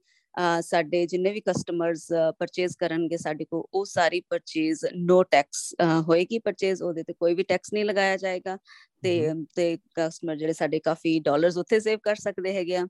[0.62, 2.06] ਸਾਡੇ ਜਿੰਨੇ ਵੀ ਕਸਟਮਰਸ
[2.38, 5.74] ਪਰਚੇਸ ਕਰਨਗੇ ਸਾਡੇ ਕੋਲ ਉਹ ਸਾਰੀ ਪਰਚੇਸ ਨੋ ਟੈਕਸ
[6.08, 8.56] ਹੋਏਗੀ ਪਰਚੇਸ ਉਹਦੇ ਤੇ ਕੋਈ ਵੀ ਟੈਕਸ ਨਹੀਂ ਲਗਾਇਆ ਜਾਏਗਾ।
[9.02, 12.86] ਤੇ ਤੇ ਕਸਟਮਰ ਜਿਹੜੇ ਸਾਡੇ ਕਾਫੀ ਡਾਲਰਸ ਉੱਥੇ ਸੇਵ ਕਰ ਸਕਦੇ ਹੈਗੇ ਆ।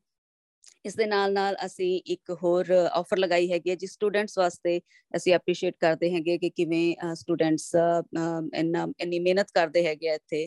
[0.85, 4.81] ਇਸ ਦੇ ਨਾਲ ਨਾਲ ਅਸੀਂ ਇੱਕ ਹੋਰ ਆਫਰ ਲਗਾਈ ਹੈਗੀ ਹੈ ਜੀ ਸਟੂਡੈਂਟਸ ਵਾਸਤੇ।
[5.17, 7.71] ਅਸੀਂ ਐਪਰੀਸ਼ੀਏਟ ਕਰਦੇ ਹੈਗੇ ਕਿ ਕਿਵੇਂ ਸਟੂਡੈਂਟਸ
[8.59, 10.47] ਇੰਨਾ ਇੰਨੀ ਮਿਹਨਤ ਕਰਦੇ ਹੈਗੇ ਆ ਇੱਥੇ।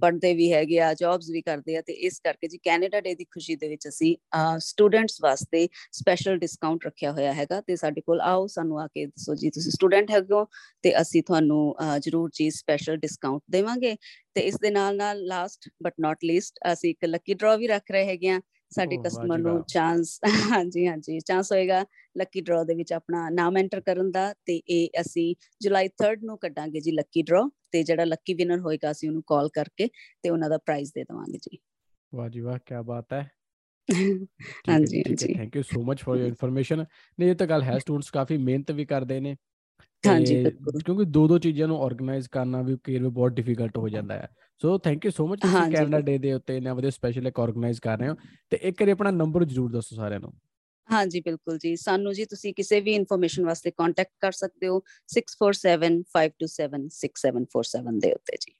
[0.00, 3.24] ਪੜ੍ਹਦੇ ਵੀ ਹੈਗੇ ਆ ਜੌਬਸ ਵੀ ਕਰਦੇ ਆ ਤੇ ਇਸ ਕਰਕੇ ਜੀ ਕੈਨੇਡਾ ਡੇ ਦੀ
[3.30, 4.14] ਖੁਸ਼ੀ ਦੇ ਵਿੱਚ ਅਸੀਂ
[4.60, 9.34] ਸਟੂਡੈਂਟਸ ਵਾਸਤੇ ਸਪੈਸ਼ਲ ਡਿਸਕਾਊਂਟ ਰੱਖਿਆ ਹੋਇਆ ਹੈਗਾ ਤੇ ਸਾਡੇ ਕੋਲ ਆਓ ਸਾਨੂੰ ਆ ਕੇ ਦੱਸੋ
[9.34, 10.44] ਜੀ ਤੁਸੀਂ ਸਟੂਡੈਂਟ ਹੈਗੇ ਹੋ
[10.84, 13.96] ਤੇ ਅਸੀਂ ਤੁਹਾਨੂੰ ਜ਼ਰੂਰ ਜੀ ਸਪੈਸ਼ਲ ਡਿਸਕਾਊਂਟ ਦੇਵਾਂਗੇ
[14.34, 17.90] ਤੇ ਇਸ ਦੇ ਨਾਲ ਨਾਲ ਲਾਸਟ ਬਟ ਨਾਟ ਲੀਸਟ ਅਸੀਂ ਇੱਕ ਲੱਕੀ ਡਰਾ ਵੀ ਰੱਖ
[17.90, 20.20] ਰਹੇ ਹੈਗੇ ਆ। ਸਾਡੇ ਕਸਟਮਰ ਨੂੰ। ਚਾਂਸ
[20.58, 21.84] ਹਾਂਜੀ ਹਾਂਜੀ ਚਾਂਸ ਹੋਏਗਾ
[22.18, 26.38] ਲੱਕੀ ਡਰਾ ਦੇ ਵਿੱਚ ਆਪਣਾ ਨਾਮ ਐਂਟਰ ਕਰਨ ਦਾ ਤੇ ਇਹ ਅਸੀਂ ਜੁਲਾਈ 3rd ਨੂੰ
[26.38, 29.88] ਕੱਢਾਂਗੇ ਜੀ ਲੱਕੀ ਡਰਾ ਤੇ ਜਿਹੜਾ ਲੱਕੀ ਵਿਨਰ ਹੋਏਗਾ ਅਸੀਂ ਉਹਨੂੰ ਕਾਲ ਕਰਕੇ
[30.22, 31.58] ਤੇ ਉਹਨਾਂ ਦਾ ਪ੍ਰਾਈਜ਼ ਦੇ ਦੇਵਾਂਗੇ ਜੀ।
[32.14, 33.30] ਵਾਹ ਜੀ ਵਾਹ ਕੀ ਬਾਤ ਹੈ।
[34.68, 36.84] ਹਾਂਜੀ ਹਾਂਜੀ। Thank you so much for your information
[37.18, 39.36] ਨਹੀਂ ਇਹ ਤਾਂ ਗੱਲ ਹੈ ਸਟੂਡੈਂਟਸ ਕਾਫੀ ਮਿਹਨਤ ਵੀ ਕਰਦੇ ਨੇ।
[40.04, 40.44] ਹਾਂਜੀ।
[40.84, 44.28] ਕਿਉਂਕਿ ਦੋ ਦੋ ਚੀਜ਼ਾਂ ਨੂੰ ਆਰਗੇਨਾਈਜ਼ ਕਰਨਾ ਵੀ ਕਈ ਵਾਰ ਬਹੁਤ ਡਿਫਿਕਲਟ ਹੋ ਜਾਂਦਾ ਹੈ।
[44.60, 47.80] So thank you so much ਤੁਸੀਂ ਕੈਨੇਡਾ। ਡੇ ਦੇ ਉੱਤੇ ਇੰਨਾ ਵਧੀਆ ਸਪੈਸ਼ਲ ਇੱਕ ਆਰਗੇਨਾਈਜ਼
[47.80, 48.14] ਕਰ ਰਹੇ ਹੋ।
[48.50, 50.32] ਤੇ ਇੱਕ ਵਾਰੀ ਆਪਣਾ ਨੰਬਰ ਜ਼ਰੂਰ ਦੱਸੋ ਸਾਰਿਆਂ ਨੂੰ।
[50.88, 58.00] ਹਾਂਜੀ ਬਿਲਕੁਲ ਜੀ। ਸਾਨੂੰ ਜੀ ਤੁਸੀਂ ਕਿਸੇ ਵੀ ਇਨਫੋਰਮੇਸ਼ਨ ਵਾਸਤੇ ਕੰਟੈਕਟ ਕਰ ਸਕਦੇ ਹੋ 6475276747
[58.00, 58.52] ਦੇ ਉੱਤੇ ਜੀ।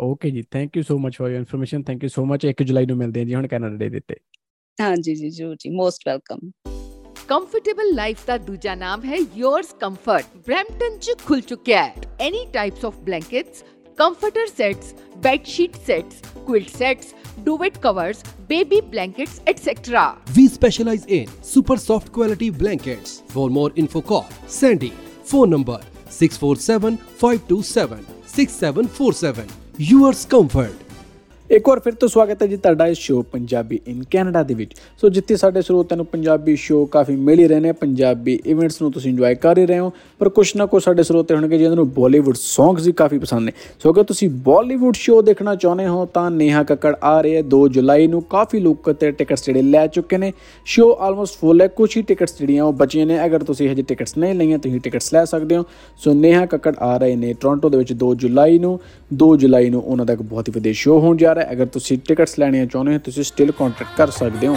[0.00, 2.86] ਓਕੇ ਜੀ thank you so much for your information thank you so much 1 ਜੁਲਾਈ
[2.86, 4.16] ਨੂੰ ਮਿਲਦੇ ਹਾਂ ਜੀ ਹੁਣ ਕੈਨੇਡਾ ਡੇ ਦੇ ਉੱਤੇ।
[4.78, 6.50] ਹਾਂਜੀ ਜੀ ਜ਼ਰੂਰ ਜੀ। ਮੋਸਟ ਵੈਲਕਮ
[7.28, 12.84] ਕੰਫਰਟੇਬਲ ਲਾਈਫ ਦਾ ਦੂਜਾ ਨਾਮ ਹੈ yours comfort ਬ੍ਰੈਂਪਟਨ ਚ ਖੁੱਲ ਚੁੱਕਿਆ ਹੈ any types
[12.84, 13.62] of blankets
[13.98, 14.92] comforter sets
[15.24, 17.12] bed sheet sets quilt sets
[17.48, 20.04] duvet covers baby blankets etc
[20.38, 23.14] We specialize in super soft quality blankets.
[23.34, 24.26] For more info call
[24.58, 24.92] Sandy.
[25.32, 25.78] Phone number
[26.10, 29.46] 647 527 6747.
[29.92, 30.83] Yours Comfort.
[31.54, 34.72] ਇੱਕ ਵਾਰ ਫਿਰ ਤੋਂ ਸਵਾਗਤ ਹੈ ਜੀ ਤੁਹਾਡਾ ਇਸ show Punjabi in Canada ਦੇ ਵਿੱਚ।
[35.00, 38.90] ਸੋ ਜਿੱਥੇ ਸਾਡੇ ਸਰੋਤਿਆਂ ਨੂੰ ਪੰਜਾਬੀ ਸ਼ੋਅ ਕਾਫੀ ਮਿਲ ਹੀ ਰਹੇ ਨੇ, ਪੰਜਾਬੀ ਇਵੈਂਟਸ ਨੂੰ
[38.92, 41.88] ਤੁਸੀਂ ਇੰਜੋਏ ਕਰ ਹੀ ਰਹੇ ਹੋ, ਪਰ ਕੁਛ ਨਾ ਕੁਛ ਸਾਡੇ ਸਰੋਤੇ ਹੋਣਗੇ ਜਿਹਨਾਂ ਨੂੰ
[41.90, 46.30] ਬਾਲੀਵੁੱਡ ਸੌਂਗਸ ਵੀ ਕਾਫੀ ਪਸੰਦ ਨੇ। ਸੋ ਅਗਰ ਤੁਸੀਂ ਬਾਲੀਵੁੱਡ ਸ਼ੋਅ ਦੇਖਣਾ ਚਾਹੁੰਦੇ ਹੋ, ਤਾਂ
[46.30, 50.18] ਨੇਹਾ ਕੱਕੜ ਆ ਰਹੀ ਹੈ। 2 ਜੁਲਾਈ ਨੂੰ ਕਾਫੀ ਲੋਕ ਤੇ ਟਿਕਟਸ ਜਿਹੜੇ ਲੈ ਚੁੱਕੇ
[50.18, 50.32] ਨੇ।
[50.66, 54.16] ਸ਼ੋਅ ਆਲਮੋਸਟ ਫੁੱਲ ਹੈ ਕੁਝ ਹੀ ਟਿਕਟਸ ਜਿਹੜੀਆਂ ਉਹ ਬਚੀਆਂ ਨੇ। ਅਗਰ ਤੁਸੀਂ ਹਜੇ ਟਿਕਟਸ
[54.18, 55.64] ਨਹੀਂ ਲਈਆਂ, ਤੁਸੀਂ ਟਿਕਟਸ ਲੈ ਸਕਦੇ ਹੋ।
[56.00, 58.78] ਸੋ ਨੇਹਾ ਕੱਕੜ ਆ ਰਹੇ ਨੇ ਟੋਰਾਂਟੋ ਦੇ ਵਿੱਚ 2 ਜੁਲਾਈ ਨੂੰ।
[59.14, 61.66] 2 ਜੁਲਾਈ ਨੂੰ ਉਹਨਾਂ ਦਾ ਇੱਕ ਬਹੁਤ ਹੀ ਵਧੀਆ ਸ਼ੋਅ ਹੋਣ ਜਾ ਰਿਹਾ ਹੈ ਅਗਰ
[61.66, 64.56] ਤੁਸੀਂ ਟਿਕਟਸ ਲੈਣੀਆਂ ਚਾਹੁੰਦੇ ਹੋ ਤੁਸੀਂ ਸਟਿਲ ਕੰਟੈਕਟ ਕਰ ਸਕਦੇ ਹੋ।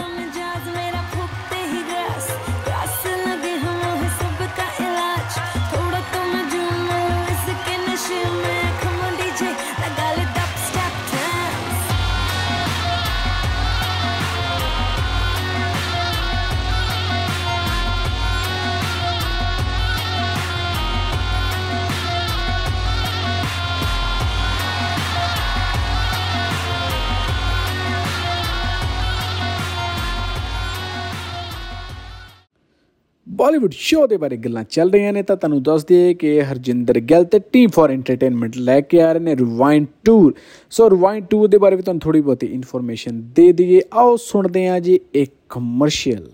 [33.57, 37.23] ਬਾਲੀਵੁੱਡ ਸ਼ੋਅ ਦੇ ਬਾਰੇ ਗੱਲਾਂ ਚੱਲ ਰਹੀਆਂ ਨੇ, ਤਾਂ ਤੁਹਾਨੂੰ ਦੱਸ ਦਈਏ ਕਿ ਹਰਜਿੰਦਰ ਗਿੱਲ
[37.25, 40.33] ਤੇ ਟੀਮ ਫॉर ਐਂਟਰਟੇਨਮੈਂਟ ਲੈ ਕੇ ਆ ਰਹੇ ਨੇ rewind tour
[40.69, 44.79] so rewind tour ਦੇ ਬਾਰੇ ਵੀ ਤੁਹਾਨੂੰ ਥੋੜੀ ਬਹੁਤੀ ਇਨਫੋਰਮੇਸ਼ਨ ਦੇ ਦਈਏ। ਆਓ ਸੁਣਦੇ ਹਾਂ
[44.79, 46.29] ਜੀ ਇੱਕ commercial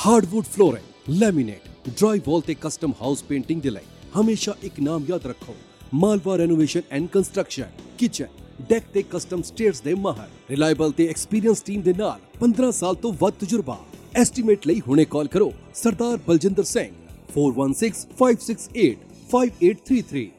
[0.00, 3.84] hardwood flooring laminate dry wall ਤੇ ਕਸਟਮ ਹਾਊਸ ਪੇਂਟਿੰਗ ਦੇ ਲਈ
[4.16, 5.54] ਹਮੇਸ਼ਾ ਇੱਕ ਨਾਮ ਯਾਦ ਰੱਖੋ
[5.96, 11.82] Malwa Renovation and Construction kitchen deck ਤੇ ਕਸਟਮ ਸਟੇਅਰਸ ਦੇ ਮਾਹਰ ਰਿਲਾਇਬਲ ਤੇ ਐਕਸਪੀਰੀਅੰਸ ਟੀਮ
[11.82, 13.78] ਦੇ ਨਾਲ 15 ਸਾਲ ਤੋਂ ਵੱਧ ਤਜਰਬਾ।
[14.16, 16.92] ਐਸਟੀਮੇਟ ਲਈ ਹੁਣੇ ਕਾਲ ਕਰੋ, ਸਰਦਾਰ ਬਲਜਿੰਦਰ ਸਿੰਘ
[17.34, 20.30] 4165685833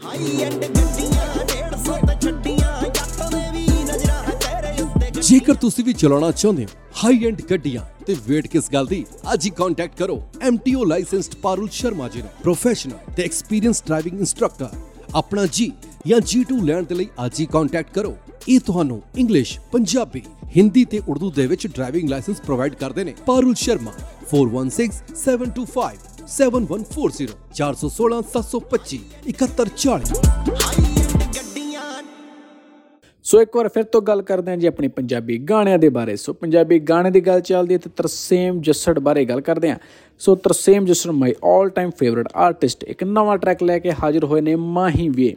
[0.00, 5.92] ਹਾਈ ਐਂਡ ਗੱਡੀਆਂ 150 ਤੇ ਛੱਡੀਆਂ ਜੱਟ ਦੇ ਵੀ ਨਜ਼ਰਾਂ ਤੇਰੇ ਉੱਤੇ ਜੇਕਰ ਤੁਸੀਂ ਵੀ
[5.94, 6.68] ਚਲਾਉਣਾ ਚਾਹੁੰਦੇ ਹੋ
[7.02, 11.68] ਹਾਈ ਐਂਡ ਗੱਡੀਆਂ ਤੇ ਵੇਟ ਕਿਸ ਗੱਲ ਦੀ, ਅੱਜ ਹੀ ਕੰਟੈਕਟ ਕਰੋ MTO ਲਾਇਸੈਂਸਡ ਪਾਰੁਲ
[11.72, 14.68] ਸ਼ਰਮਾ ਜੀ ਨੂੰ। ਪ੍ਰੋਫੈਸ਼ਨਲ ਤੇ ਐਕਸਪੀਰੀਅੰਸ ਡਰਾਈਵਿੰਗ ਇੰਸਟ੍ਰਕਟਰ
[15.14, 15.72] ਆਪਣਾ ਜੀ
[16.06, 18.16] ਜਾਂ G2 ਲੈਣ ਦੇ ਲਈ ਅੱਜ ਹੀ ਕੰਟੈਕਟ ਕਰੋ।
[18.48, 20.22] ਇਹ ਤੁਹਾਨੂੰ ਇੰਗਲਿਸ਼ ਪੰਜਾਬੀ
[20.56, 23.92] ਹਿੰਦੀ ਤੇ ਉਰਦੂ ਦੇ ਵਿੱਚ ਡਰਾਈਵਿੰਗ ਲਾਇਸੈਂਸ ਪ੍ਰੋਵਾਈਡ ਕਰਦੇ ਨੇ। ਪਾਰੁਲ ਸ਼ਰਮਾ
[24.32, 26.00] 416725
[26.36, 29.00] 7140 416 725
[29.30, 30.14] 7140
[33.24, 36.32] ਸੋ ਇੱਕ ਵਾਰ ਫਿਰ ਤੋਂ ਗੱਲ ਕਰਦੇ ਹਾਂ ਜੀ ਆਪਣੀ ਪੰਜਾਬੀ ਗਾਣਿਆਂ ਦੇ ਬਾਰੇ। ਸੋ
[36.32, 39.76] ਪੰਜਾਬੀ ਗਾਣੇ ਦੀ ਗੱਲ ਚੱਲਦੀ ਹੈ ਤੇ ਤਰਸੇਮ ਜੱਸੜ ਬਾਰੇ ਗੱਲ ਕਰਦੇ ਹਾਂ।
[40.18, 44.40] So Tarsem Jassar my 올 time favourite artist ਇੱਕ ਨਵਾਂ ਟਰੈਕ ਲੈ ਕੇ ਹਾਜ਼ਰ ਹੋਏ
[44.40, 45.36] ਨੇ ਮਾਹੀ ਵੀ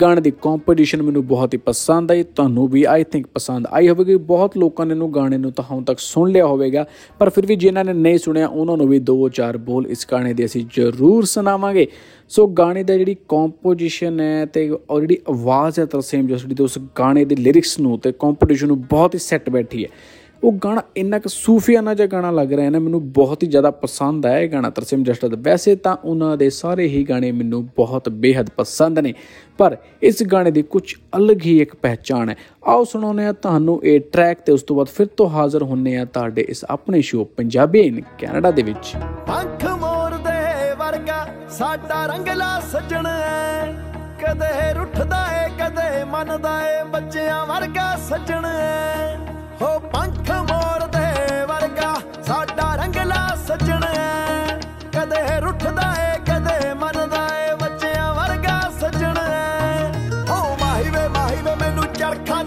[0.00, 4.16] ਗਾਣੇ ਦੀ ਕੰਪੋਜੀਸ਼ਨ ਮੈਨੂੰ ਬਹੁਤ ਹੀ ਪਸੰਦ ਆਈ, ਤੁਹਾਨੂੰ ਵੀ ਆਈ ਥਿੰਕ ਪਸੰਦ ਆਈ ਹੋਵੇਗੀ।
[4.16, 6.84] ਬਹੁਤ ਲੋਕਾਂ ਨੇ ਇਹਨੂੰ ਗਾਣੇ ਨੂੰ ਤਾਂ ਹੁਣ ਤੱਕ ਸੁਣ ਲਿਆ ਹੋਵੇਗਾ,
[7.18, 10.32] ਪਰ ਫਿਰ ਵੀ ਜਿਨ੍ਹਾਂ ਨੇ ਨਹੀਂ ਸੁਣਿਆ, ਉਹਨਾਂ ਨੂੰ ਵੀ ਦੋ ਚਾਰ ਬੋਲ ਇਸ ਗਾਣੇ
[10.34, 11.86] ਦੇ ਅਸੀਂ ਜ਼ਰੂਰ ਸੁਣਾਵਾਂਗੇ।
[12.28, 16.78] ਸੋ ਗਾਣੇ ਦਾ ਜਿਹੜੀ ਕੰਪੋਜੀਸ਼ਨ ਹੈ ਤੇ ਔਰ ਜਿਹੜੀ ਆਵਾਜ਼ ਹੈ, ਤਰਸੇਮ ਜਸੜੀ ਤੇ ਉਸ
[16.98, 19.88] ਗਾਣੇ ਦੇ ਲਿਰਿਕਸ ਨੂੰ ਤੇ ਕੰਪੋਜੀਸ਼ਨ ਨੂੰ ਬਹੁਤ ਹੀ ਸੈੱਟ ਬੈਠੀ ਹੈ।
[20.44, 23.70] ਉਹ ਗਾਣਾ ਇੰਨਾ ਕੁ ਸੂਫੀਆਨਾ ਜਿਹਾ ਗਾਣਾ ਲੱਗ ਰਿਹਾ ਹੈ ਨਾ, ਮੈਨੂੰ ਬਹੁਤ ਹੀ ਜ਼ਿਆਦਾ
[23.70, 27.64] ਪਸੰਦ ਆਇਆ ਇਹ ਗਾਣਾ ਤਰਸੇਮ ਜਸਟਾ ਦਾ। ਵੈਸੇ ਤਾਂ ਉਹਨਾਂ ਦੇ ਸਾਰੇ ਹੀ ਗਾਣੇ ਮੈਨੂੰ
[27.76, 29.14] ਬਹੁਤ ਬੇहद ਪਸੰਦ ਨੇ,
[29.58, 30.82] ਪਰ ਇਸ ਗਾਣੇ ਦੀ ਕੁਝ
[31.16, 32.36] ਅਲੱਗ ਹੀ ਇੱਕ ਪਹਿਚਾਣ ਹੈ।
[32.66, 36.04] ਆਓ ਸੁਣਾਉਂਦੇ ਆ ਤੁਹਾਨੂੰ ਇਹ ਟਰੈਕ ਤੇ ਉਸ ਤੋਂ ਬਾਅਦ ਫਿਰ ਤੋਂ ਹਾਜ਼ਰ ਹੁੰਨੇ ਆ
[36.04, 38.92] ਤੁਹਾਡੇ ਇਸ ਆਪਣੇ ਸ਼ੋਅ ਪੰਜਾਬੀ ਇਨ ਕੈਨੇਡਾ ਦੇ ਵਿੱਚ।
[39.26, 43.72] ਪੰਖ ਮੋਰਦੇ ਵਰਗਾ ਸਾਡਾ ਰੰਗਲਾ ਸੱਜਣ ਐ
[44.20, 51.94] ਕਦੇ ਰੁੱਠਦਾ ਏ, ਕਦੇ ਮੰਨਦਾ ਏ, ਬੱਚਿਆਂ ਵਰਗਾ ਸੱਜਣ ਐ ਹੋ ਪੰਖ ਮੋਰਦੇ ਵਰਗਾ,
[52.26, 54.58] ਸਾਡਾ ਰੰਗਲਾ ਸੱਜਣ ਐ।
[54.92, 59.92] ਕਦੇ ਰੁੱਠਦਾ ਏ, ਕਦੇ ਮੰਨਦਾ ਏ, ਬੱਚਿਆਂ ਵਰਗਾ ਸੱਜਣ ਐ।
[60.28, 62.42] ਹੋ ਮਾਹੀ ਵੇ ਮਾਹੀ ਵੇ ਮੈਨੂੰ ਚਰਖਾ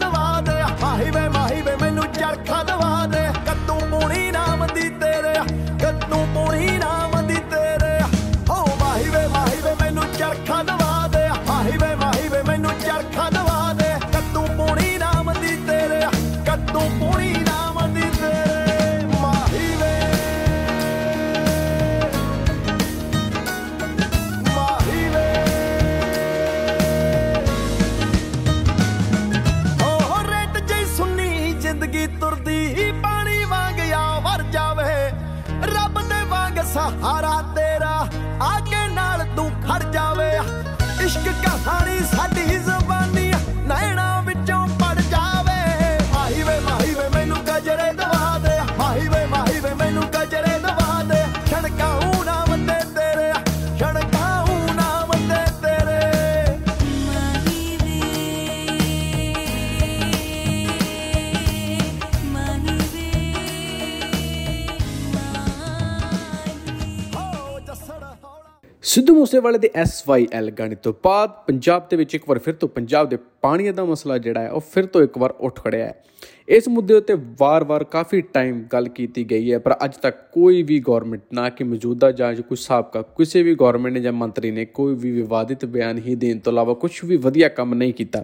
[69.27, 73.17] ਮੂਸੇਵਾਲੇ ਦੇ SYL ਗਾਣੇ ਤੋਂ ਬਾਅਦ ਪੰਜਾਬ ਦੇ ਵਿੱਚ ਇੱਕ ਵਾਰ ਫਿਰ ਤੋਂ ਪੰਜਾਬ ਦੇ
[73.41, 76.03] ਪਾਣੀ ਦਾ ਮਸਲਾ ਜਿਹੜਾ ਹੈ, ਉਹ ਫਿਰ ਤੋਂ ਇੱਕ ਵਾਰ ਉੱਠ ਖੜਿਆ ਹੈ।
[76.49, 80.79] ਇਸ ਮੁੱਦੇ ਉੱਤੇ ਵਾਰ-ਵਾਰ ਕਾਫੀ ਟਾਈਮ ਗੱਲ ਕੀਤੀ ਗਈ ਹੈ, ਪਰ ਅੱਜ ਤੱਕ ਕੋਈ ਵੀ
[80.79, 84.95] ਗਵਰਨਮੈਂਟ ਨਾ ਕਿ ਮੌਜੂਦਾ ਜਾਂ ਕੋਈ ਸਾਬਕਾ, ਕਿਸੇ ਵੀ ਗਵਰਨਮੈਂਟ ਨੇ ਜਾਂ ਮੰਤਰੀ ਨੇ ਕੋਈ
[84.95, 88.23] ਵੀ ਵਿਵਾਦਿਤ ਬਿਆਨ ਹੀ ਦੇਣ ਤੋਂ ਇਲਾਵਾ ਕੁਝ ਵੀ ਵਧੀਆ ਕੰਮ ਨਹੀਂ ਕੀਤਾ।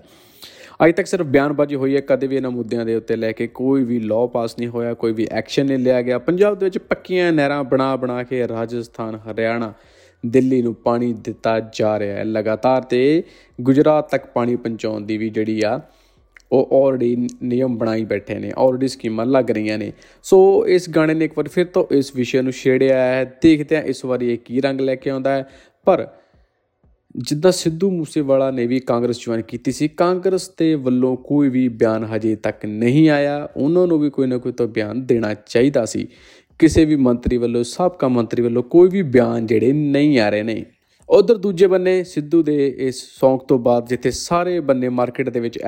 [0.84, 3.84] ਅਜੇ ਤੱਕ ਸਿਰਫ ਬਿਆਨਬਾਜ਼ੀ ਹੋਈ ਹੈ, ਕਦੇ ਵੀ ਇਹਨਾਂ ਮੁੱਦਿਆਂ ਦੇ ਉੱਤੇ ਲੈ ਕੇ ਕੋਈ
[3.84, 7.32] ਵੀ ਲਾਅ ਪਾਸ ਨਹੀਂ ਹੋਇਆ, ਕੋਈ ਵੀ ਐਕਸ਼ਨ ਨਹੀਂ ਲਿਆ ਗਿਆ। ਪੰਜਾਬ ਦੇ ਵਿੱਚ ਪੱਕੀਆਂ
[7.34, 9.74] ਨਹਿਰਾਂ ਬਣਾ ਬਣਾ ਕੇ ਰਾਜਸਥਾਨ, ਹਰਿਆਣਾ
[10.26, 13.24] ਦਿੱਲੀ ਨੂੰ ਪਾਣੀ ਦਿੱਤਾ ਜਾ ਰਿਹਾ ਹੈ। ਲਗਾਤਾਰ ਤੇ
[13.62, 15.82] ਗੁਜਰਾਤ ਤੱਕ ਪਾਣੀ ਪਹੁੰਚਾਉਣ ਦੀ ਵੀ ਜਿਹੜੀ ਆ,
[16.52, 19.92] ਉਹ ਆਲਰੇਡੀ ਨਿਯਮ ਬਣਾਈ ਬੈਠੇ ਨੇ ਆਲਰੇਡੀ ਸਕੀਮਾਂ ਲੱਗ ਰਹੀਆਂ ਨੇ।
[20.24, 23.84] ਸੋ ਇਸ ਗਾਣੇ ਨੇ ਇੱਕ ਵਾਰ ਫਿਰ ਤੋਂ ਇਸ ਵਿਸ਼ੇ ਨੂੰ ਛੇੜਿਆ ਹੈ। ਦੇਖਦੇ ਹਾਂ
[23.84, 25.50] ਇਸ ਵਾਰੀ ਇਹ ਕੀ ਰੰਗ ਲੈ ਕੇ ਆਉਂਦਾ ਹੈ।
[25.86, 26.08] ਪਰ
[27.18, 32.04] ਜਿੱਦਾਂ ਸਿੱਧੂ ਮੂਸੇਵਾਲਾ ਨੇ ਵੀ ਕਾਂਗਰਸ ਜੁਆਇਨ ਕੀਤੀ ਸੀ, ਕਾਂਗਰਸ ਦੇ ਵੱਲੋਂ ਕੋਈ ਵੀ ਬਿਆਨ
[32.04, 36.08] ਹਜੇ ਤੱਕ ਨਹੀਂ ਆਇਆ। ਉਹਨਾਂ ਨੂੰ ਵੀ ਕੋਈ ਨਾ ਕੋਈ ਤਾਂ ਬਿਆਨ ਦੇਣਾ ਚਾਹੀਦਾ ਸੀ।
[36.60, 40.64] ਕਿਸੇ ਵੀ ਮੰਤਰੀ ਵੱਲੋਂ, ਸਾਬਕਾ ਮੰਤਰੀ ਵੱਲੋਂ ਕੋਈ ਵੀ ਬਿਆਨ ਜਿਹੜੇ ਨਹੀਂ ਆ ਰਹੇ ਨੇ।
[41.10, 45.60] ਉਧਰ ਦੂਜੇ ਬੰਨੇ ਸਿੱਧੂ ਦੇ ਇਸ ਸੌਂਗ ਤੋਂ ਬਾਅਦ ਜਿੱਥੇ ਸਾਰੇ ਬੰਨੇ ਮਾਰਕੀਟ ਦੇ ਵਿੱਚ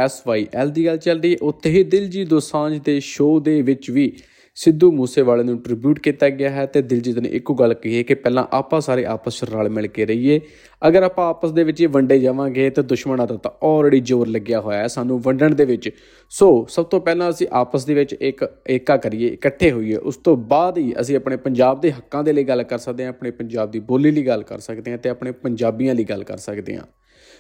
[0.56, 4.12] ਐਲ ਦੀ ਗੱਲ ਚੱਲ ਰਹੀ ਹੈ ਉੱਥੇ ਹੀ ਦਿਲਜੀਤ ਦੋਸਾਂਝ ਦੇ ਸ਼ੋਅ ਦੇ ਵਿੱਚ ਵੀ
[4.56, 8.14] ਸਿੱਧੂ ਮੂਸੇਵਾਲੇ ਨੂੰ ਟ੍ਰਿਬਿਊਟ ਕੀਤਾ ਗਿਆ ਹੈ ਤੇ ਦਿਲਜੀਤ ਨੇ ਇੱਕੋ ਗੱਲ ਕਹੀ ਹੈ ਕਿ
[8.14, 10.40] ਪਹਿਲਾਂ ਆਪਾਂ ਸਾਰੇ ਆਪਸ ਵਿੱਚ ਰਲ ਮਿਲ ਕੇ ਰਹੀਏ।
[10.88, 14.62] ਅਗਰ ਆਪਾਂ ਆਪਸ ਦੇ ਵਿੱਚ ਹੀ ਵੰਡੇ ਜਾਵਾਂਗੇ ਤਾਂ ਦੁਸ਼ਮਣਾਂ ਦਾ ਤਾਂ ਆਲਰੇਡੀ ਜ਼ੋਰ ਲੱਗਿਆ
[14.62, 15.90] ਹੋਇਆ ਹੈ ਸਾਨੂੰ ਵੰਡਣ ਦੇ ਵਿੱਚ।
[16.30, 20.38] ਸੋ, ਸਭ ਤੋਂ ਪਹਿਲਾਂ ਅਸੀਂ ਆਪਸ ਦੇ ਵਿੱਚ ਇੱਕ ਏਕਾ ਕਰੀਏ, ਇਕੱਠੇ ਹੋਈਏ। ਉਸ ਤੋਂ
[20.38, 23.72] ਬਾਅਦ ਹੀ ਅਸੀਂ ਆਪਣੇ ਪੰਜਾਬ ਦੇ ਹੱਕਾਂ ਦੇ ਲਈ ਗੱਲ ਕਰ ਸਕਦੇ ਹਾਂ, ਆਪਣੇ ਪੰਜਾਬ
[23.72, 26.84] ਦੀ ਬੋਲੀ ਲਈ ਗੱਲ ਕਰ ਸਕਦੇ ਹਾਂ ਤੇ ਆਪਣੇ ਪੰਜਾਬੀਆਂ ਲਈ ਗੱਲ ਕਰ ਸਕਦੇ ਹਾਂ।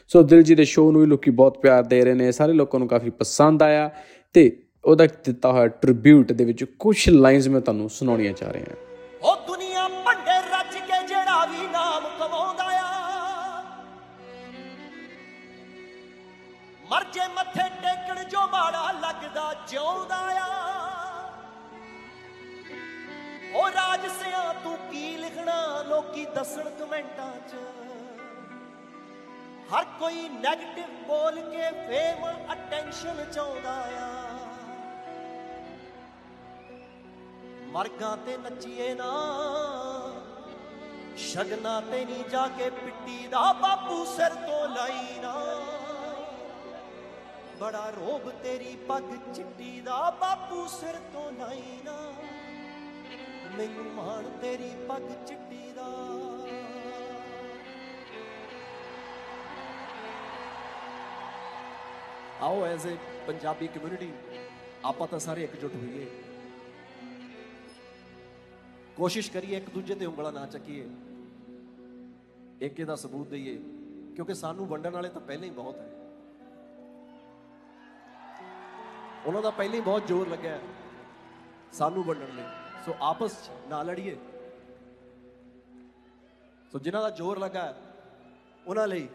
[0.08, 2.88] ਸੋ, ਦਿਲਜੀਤ ਦੇ ਸ਼ੋਅ ਨੂੰ ਵੀ ਲੋਕੀ ਬਹੁਤ ਪਿਆਰ ਦੇ ਰਹੇ ਨੇ, ਸਾਰੇ ਲੋਕਾਂ ਨੂੰ
[2.88, 3.90] ਕਾਫੀ ਪਸੰਦ ਆਇਆ
[4.34, 8.76] ਤੇ ਉਹਦਾ ਦਿੱਤਾ ਹੋਇਆ ਟ੍ਰਿਬਿਊਟ ਦੇ ਵਿੱਚ ਕੁਝ ਲਾਈਨਸ ਮੈਂ ਤੁਹਾਨੂੰ ਸੁਣਾਉਣੀਆਂ ਚਾਹ ਰਿਹਾ ਹਾਂ।
[9.22, 13.64] ਉਹ ਦੁਨੀਆ ਭੰਡੇ ਰੱਜ ਕੇ ਜਿਹੜਾ ਵੀ ਨਾਮ ਕਮਾਉਂਦਾ ਆ।
[16.92, 20.66] ਮਰ ਜੇ ਮੱਥੇ ਟੇਕਣ ਜੋ ਮਾੜਾ ਲੱਗਦਾ ਜਿਉਂਦਾ ਆ।
[23.56, 27.56] ਉਹ ਰਾਜ ਸਿਆ ਤੂੰ ਕੀ ਲਿਖਣਾ ਲੋਕੀ ਦੱਸਣ ਕਮੈਂਟਾਂ 'ਚ।
[29.74, 34.35] ਹਰ ਕੋਈ 네ਗੇਟਿਵ ਬੋਲ ਕੇ ਫੇਮ ਅਟੈਂਸ਼ਨ ਚਾਹੁੰਦਾ ਆ।
[37.76, 39.12] ਮਰਗਾਂ ਤੇ ਨੱਚੀਏ ਨਾ।
[41.18, 45.34] ਸ਼ਗਨਾ ਤੇ ਨਹੀਂ ਜਾ ਕੇ ਪਿੱਟੀ ਦਾ ਬਾਪੂ ਸਿਰ ਤੋਂ ਲਾਈ ਨਾ।
[47.60, 51.98] ਬੜਾ ਰੋਬ ਤੇਰੀ ਪੱਗ ਚਿੱਟੀ ਦਾ ਬਾਪੂ ਸਿਰ ਤੋਂ ਲਾਈ ਨਾ।
[53.58, 55.90] ਮੈਨੂੰ ਮਾਣ ਤੇਰੀ ਪੱਗ ਚਿੱਟੀ ਦਾ।
[62.42, 62.96] ਆਓ ਐਜ਼ ਅ
[63.28, 64.12] ਪੰਜਾਬੀ ਕਮਿਊਨਿਟੀ
[64.86, 66.25] ਆਪਾਂ ਤਾਂ ਸਾਰੇ ਇਕਜੁੱਟ ਹੋਈਏ।
[68.98, 70.90] ਕੋਸ਼ਿਸ਼ ਕਰੀਏ ਇੱਕ ਦੂਜੇ ਤੇ ਉਂਗਲਾਂ ਨਾ ਚੱਕੀਏ।
[72.62, 73.56] ਏਕੇ ਦਾ ਸਬੂਤ ਦਈਏ,
[74.16, 75.90] ਕਿਉਂਕਿ ਸਾਨੂੰ ਵੰਡਣ ਵਾਲੇ ਤਾਂ ਪਹਿਲਾਂ ਹੀ ਬਹੁਤ ਹੈ।
[79.26, 80.60] ਉਹਨਾਂ ਦਾ ਪਹਿਲਾਂ ਹੀ ਬਹੁਤ ਜ਼ੋਰ ਲੱਗਿਆ
[81.74, 82.44] ਸਾਨੂੰ ਵੰਡਣ ਲਈ।
[82.86, 84.16] ਸੋ ਆਪਸ ਚ ਨਾ ਲੜੀਏ।
[86.72, 87.74] ਸੋ ਜਿਨ੍ਹਾਂ ਦਾ ਜ਼ੋਰ ਲੱਗਾ
[88.68, 89.08] ਉਹਨਾਂ ਲਈ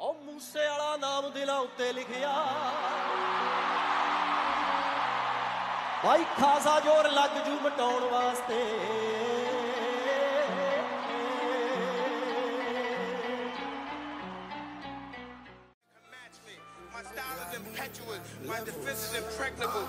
[0.00, 2.34] ਉਹ ਮੂਸੇ ਵਾਲਾ ਨਾਮ ਦਿਲਾਂ ਉੱਤੇ ਲਿਖਿਆ।
[6.04, 8.64] ਭਾਈ ਖਾਸਾ ਜ਼ੋਰ ਲੱਗ ਜੂ ਮਟਾਉਣ ਵਾਸਤੇ।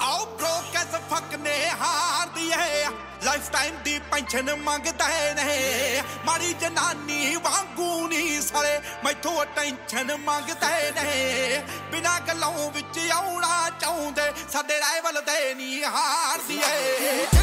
[0.02, 2.86] ਆਓ ਬ੍ਰੋਕ ਐਸ ਫੱਕ ਨੇ ਹਾਰਦੀ ਏ
[3.24, 11.62] ਲਾਈਫ ਟਾਈਮ ਦੀ ਪੈਨਸ਼ਨ ਮੰਗਦਾ ਨੇ ਮਾਰੀ ਜਨਾਨੀ ਵਾਂਗੂ ਨਹੀਂ ਸਰੇ ਮੈਥੋਂ ਟੈਨਸ਼ਨ ਮੰਗਦਾ ਨੇ
[11.92, 17.41] ਬਿਨਾ ਗੱਲੋਂ ਵਿੱਚ ਆਉਣਾ ਚਾਹੁੰਦੇ ਸਾਡੇ ਰਾਈਵਲ ਦੇ ਨਹੀਂ ਹਾਰਦੀ ਏ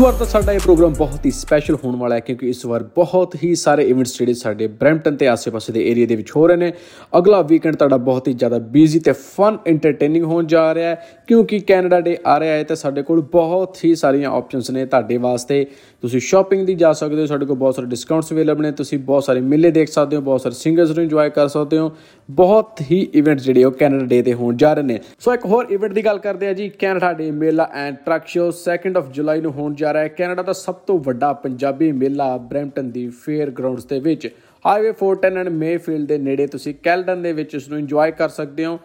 [0.00, 3.36] ਵਾਰ ਤਾਂ ਸਾਡਾ ਇਹ ਪ੍ਰੋਗਰਾਮ ਬਹੁਤ ਹੀ ਸਪੈਸ਼ਲ ਹੋਣ ਵਾਲਾ ਹੈ ਕਿਉਂਕਿ ਇਸ ਵਾਰ ਬਹੁਤ
[3.44, 6.72] ਹੀ ਸਾਰੇ ਇਵੈਂਟਸ ਜਿਹੜੇ ਸਾਡੇ ਬ੍ਰੈਂਪਟਨ ਤੇ ਆਸ-ਪਾਸੇ ਦੇ ਏਰੀਆ ਦੇ ਵਿੱਚ ਹੋ ਰਹੇ ਨੇ।
[7.18, 11.58] ਅਗਲਾ ਵੀਕਐਂਡ ਤੁਹਾਡਾ ਬਹੁਤ ਹੀ ਜ਼ਿਆਦਾ ਬਿਜ਼ੀ ਤੇ ਫਨ ਐਂਟਰਟੇਨਿੰਗ ਹੋਣ ਜਾ ਰਿਹਾ ਹੈ ਕਿਉਂਕਿ
[11.58, 15.66] ਕੈਨੇਡਾ ਡੇ ਆ ਰਿਹਾ ਹੈ ਤੇ ਸਾਡੇ ਕੋਲ ਬਹੁਤ ਹੀ ਸਾਰੀਆਂ ਆਪਸ਼ਨਸ ਨੇ ਤੁਹਾਡੇ ਵਾਸਤੇ।
[16.00, 19.24] ਤੁਸੀਂ ਸ਼ਾਪਿੰਗ ਦੀ ਜਾ ਸਕਦੇ ਹੋ, ਸਾਡੇ ਕੋਲ ਬਹੁਤ ਸਾਰੇ ਡਿਸਕਾਊਂਟਸ ਅਵੇਲੇਬਲ ਨੇ। ਤੁਸੀਂ ਬਹੁਤ
[19.24, 21.92] ਸਾਰੇ ਮੇਲੇ ਦੇਖ ਸਕਦੇ ਹੋ, ਬਹੁਤ ਸਾਰੇ ਸਿੰਗਰਸ ਨੂੰ ਇੰਜੋਏ ਕਰ ਸਕਦੇ ਹੋ।
[22.30, 25.66] ਬਹੁਤ ਹੀ ਇਵੈਂਟ ਜਿਹੜੇ ਉਹ ਕੈਨੇਡਾ ਡੇ ਤੇ ਹੋਣ ਜਾ ਰਹੇ ਨੇ। ਸੋ ਇੱਕ ਹੋਰ
[25.70, 29.40] ਇਵੈਂਟ ਦੀ ਗੱਲ ਕਰਦੇ ਆ ਜੀ, Canada Day Mela and truck show 2nd of July
[29.40, 33.50] ਨੂੰ ਹੋਣ ਜਾ ਰਿਹਾ ਹੈ। ਕੈਨੇਡਾ ਦਾ ਸਭ ਤੋਂ ਵੱਡਾ ਪੰਜਾਬੀ ਮੇਲਾ ਬ੍ਰੈਂਪਟਨ ਦੀ ਫੇਅਰ
[33.50, 34.28] ਗਰਾਊਂਡਸ ਦੇ ਵਿੱਚ।
[34.66, 38.64] ਹਾਈਵੇ 410 ਐਂਡ ਮੇਫੀਲਡ ਦੇ ਨੇੜੇ ਤੁਸੀਂ ਕੈਲਡਨ ਦੇ ਵਿੱਚ ਇਸ ਨੂੰ ਇੰਜੋਏ ਕਰ ਸਕਦੇ
[38.64, 38.80] ਹੋ।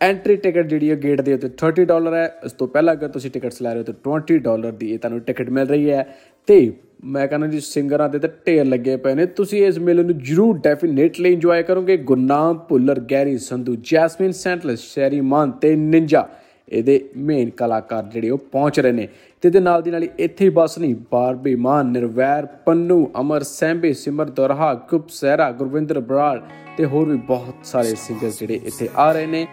[0.00, 3.30] ਐਂਟਰੀ ਟਿਕਟ ਜਿਹੜੀ ਹੈ ਗੇਟ ਦੇ ਉੱਤੇ 30 ਡਾਲਰ ਹੈ। ਇਸ ਤੋਂ ਪਹਿਲਾਂ ਅਗਰ ਤੁਸੀਂ
[3.30, 6.16] ਟਿਕਟਸ ਲੈ ਰਹੇ ਹੋ ਤਾਂ 20 ਡਾਲਰ ਦੀ ਇਹ ਤੁਹਾਨੂੰ ਟਿਕਟ ਮਿਲ ਰਹੀ ਹੈ।
[6.46, 6.72] ਤੇ
[7.04, 10.58] ਮੈਂ ਕਹਿੰਦਾ ਜੀ, ਸਿੰਗਰਾਂ ਦੇ ਤੇ ਢੇਰ ਲੱਗੇ ਪਏ ਨੇ। ਤੁਸੀਂ ਇਸ ਮੇਲੇ ਨੂੰ ਜਰੂਰ
[10.58, 16.28] ਡੈਫੀਨੇਟਲੀ ਇੰਜੋਏ ਕਰੋਗੇ। ਗੁਰਨਾਮ ਭੁੱਲਰ, ਗੈਰੀ ਸੰਧੂ, ਜੈਸਮਿਨ ਸੈਂਟਲਸ ਸ਼ੈਰੀ ਮਾਨ ਤੇ ਨਿੰਜਾ।
[16.68, 19.08] ਇਹਦੇ ਮੇਨ ਕਲਾਕਾਰ ਜਿਹੜੇ ਉਹ ਪਹੁੰਚ ਰਹੇ ਨੇ।
[19.44, 23.42] ਤੇ ਇਹਦੇ ਨਾਲ ਦੀ ਨਾਲ ਹੀ ਇੱਥੇ ਹੀ ਬਸ ਨਹੀਂ ਬਾਰਬੀ ਮਾਨ, ਨਿਰਵੈਰ, ਪੰਨੂ, ਅਮਰ,
[23.42, 26.38] ਸੈਂਬੇ, ਸਿਮਰ, ਦੁਰਹਾ ਗੁਪ ਸਹਿਰਾ, ਗੁਰਵਿੰਦਰ, ਬਰਾੜ
[26.76, 29.46] ਤੇ ਹੋਰ ਵੀ ਬਹੁਤ ਸਾਰੇ ਸਿੰਗਰ ਜਿਹੜੇ ਇੱਥੇ ਆ ਰਹੇ ਨੇ।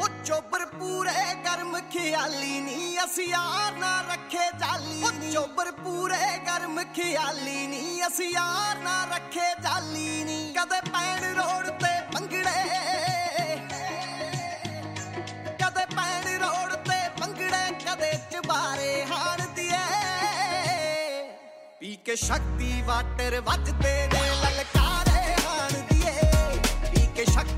[0.00, 6.78] ਉਹ ਚੋਬਰ ਪੂਰੇ ਗਰਮ ਖਿਆਲੀ ਨੀ, ਅਸੀਂ ਯਾਰ ਨਾ ਰੱਖੇ ਜਾਲੀ ਉਹ ਚੋਬਰ ਪੂਰੇ ਗਰਮ
[6.94, 11.70] ਖਿਆਲੀ ਨੀ, ਅਸੀਂ ਯਾਰ ਨਾ ਰੱਖੇ ਜਾਲੀ ਨੀ। ਕਦੇ ਪੈਣ ਰੋਡ
[22.14, 26.12] ਕੇ ਸ਼ਕਤੀ ਵਾਟਰ ਵੱਜਦੇ ਨੇ ਲਲਕਾਰੇ ਹਾਣ ਦੀਏ।
[26.90, 27.53] ਪੀ ਕੇ ਸ਼ਕਤੀ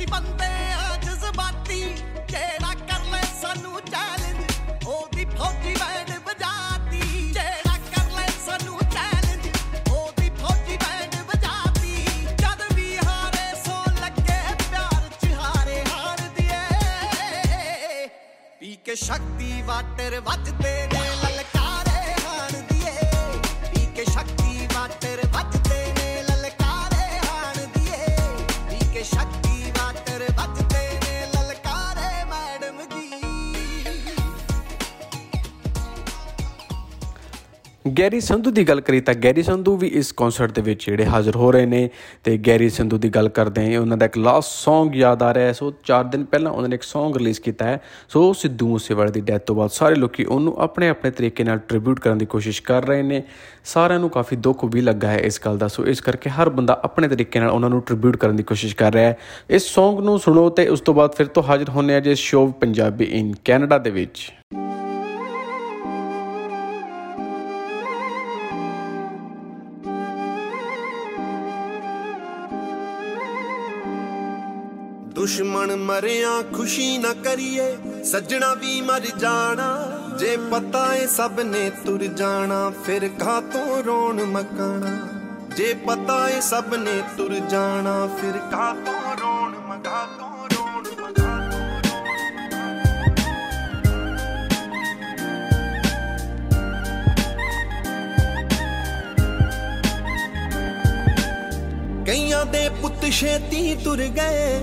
[0.00, 0.59] ਤੇ ਨੀ ਅਸੀਂ
[38.00, 41.36] ਗੈਰੀ ਸੰਧੂ ਦੀ ਗੱਲ ਕਰੀ ਤਾਂ ਗੈਰੀ ਸੰਧੂ ਵੀ ਇਸ ਕਨਸਰਟ ਦੇ ਵਿੱਚ ਜਿਹੜੇ ਹਾਜ਼ਰ
[41.36, 41.90] ਹੋ ਰਹੇ ਨੇ
[42.24, 45.46] ਤੇ ਗੈਰੀ ਸੰਧੂ ਦੀ ਗੱਲ ਕਰਦੇ ਹਾਂ, ਉਹਨਾਂ ਦਾ ਇੱਕ ਲਾਸਟ Song ਯਾਦ ਆ ਰਿਹਾ
[45.46, 49.10] ਹੈ। ਸੋ 4 ਦਿਨ ਪਹਿਲਾਂ ਉਹਨਾਂ ਨੇ ਇੱਕ Song ਰਿਲੀਜ਼ ਕੀਤਾ ਹੈ। ਸੋ ਸਿੱਧੂ ਮੂਸੇਵਾਲੇ
[49.10, 52.62] ਦੀ ਡੈਥ ਤੋਂ ਬਾਅਦ ਸਾਰੇ ਲੋਕੀ ਉਹਨੂੰ ਆਪਣੇ ਆਪਣੇ ਤਰੀਕੇ ਨਾਲ ਟ੍ਰਿਬਿਊਟ ਕਰਨ ਦੀ ਕੋਸ਼ਿਸ਼
[52.62, 53.22] ਕਰ ਰਹੇ ਨੇ।
[53.64, 56.80] ਸਾਰਿਆਂ ਨੂੰ ਕਾਫੀ ਦੁੱਖ ਵੀ ਲੱਗਾ ਹੈ ਇਸ ਗੱਲ ਦਾ। ਸੋ ਇਸ ਕਰਕੇ ਹਰ ਬੰਦਾ
[56.84, 59.18] ਆਪਣੇ ਤਰੀਕੇ ਨਾਲ ਉਹਨਾਂ ਨੂੰ ਟ੍ਰਿਬਿਊਟ ਕਰਨ ਦੀ ਕੋਸ਼ਿਸ਼ ਕਰ ਰਿਹਾ ਹੈ।
[59.50, 62.52] ਇਸ Song ਨੂੰ ਸੁਣੋ ਤੇ ਉਸ ਤੋਂ ਬਾਅਦ ਫਿਰ ਤੋਂ ਹਾਜ਼ਰ ਹੋਣੇ ਆ ਜੇ ਸ਼ੋਅ
[62.52, 64.32] ਪੰਜਾਬੀ ਇਨ ਕੈਨੇਡਾ ਦੇ ਵਿੱਚ।
[75.30, 82.04] ਦੁਸ਼ਮਣ ਮਰਿਆ, ਖੁਸ਼ੀ ਨਾ ਕਰੀਏ, ਸੱਜਣਾ ਵੀ ਮਰ ਜਾਣਾ। ਜੇ ਪਤਾ ਏ ਸਭ ਨੇ ਤੁਰ
[82.04, 85.08] ਜਾਣਾ, ਫਿਰ ਕਾਤੋਂ ਰੋਣ ਮਕਾਣਾ?
[85.56, 90.39] ਜੇ ਪਤਾ ਏ ਸਭ ਨੇ ਤੁਰ ਜਾਣਾ, ਫਿਰ ਕਾਤੋਂ ਰੋਣ ਮਕਾਤੋਂ ਰੋਣ
[102.10, 104.60] ਕਈਆਂ ਦੇ ਪੁੱਤ ਛੇਤੀ ਤੁਰ ਗਏ।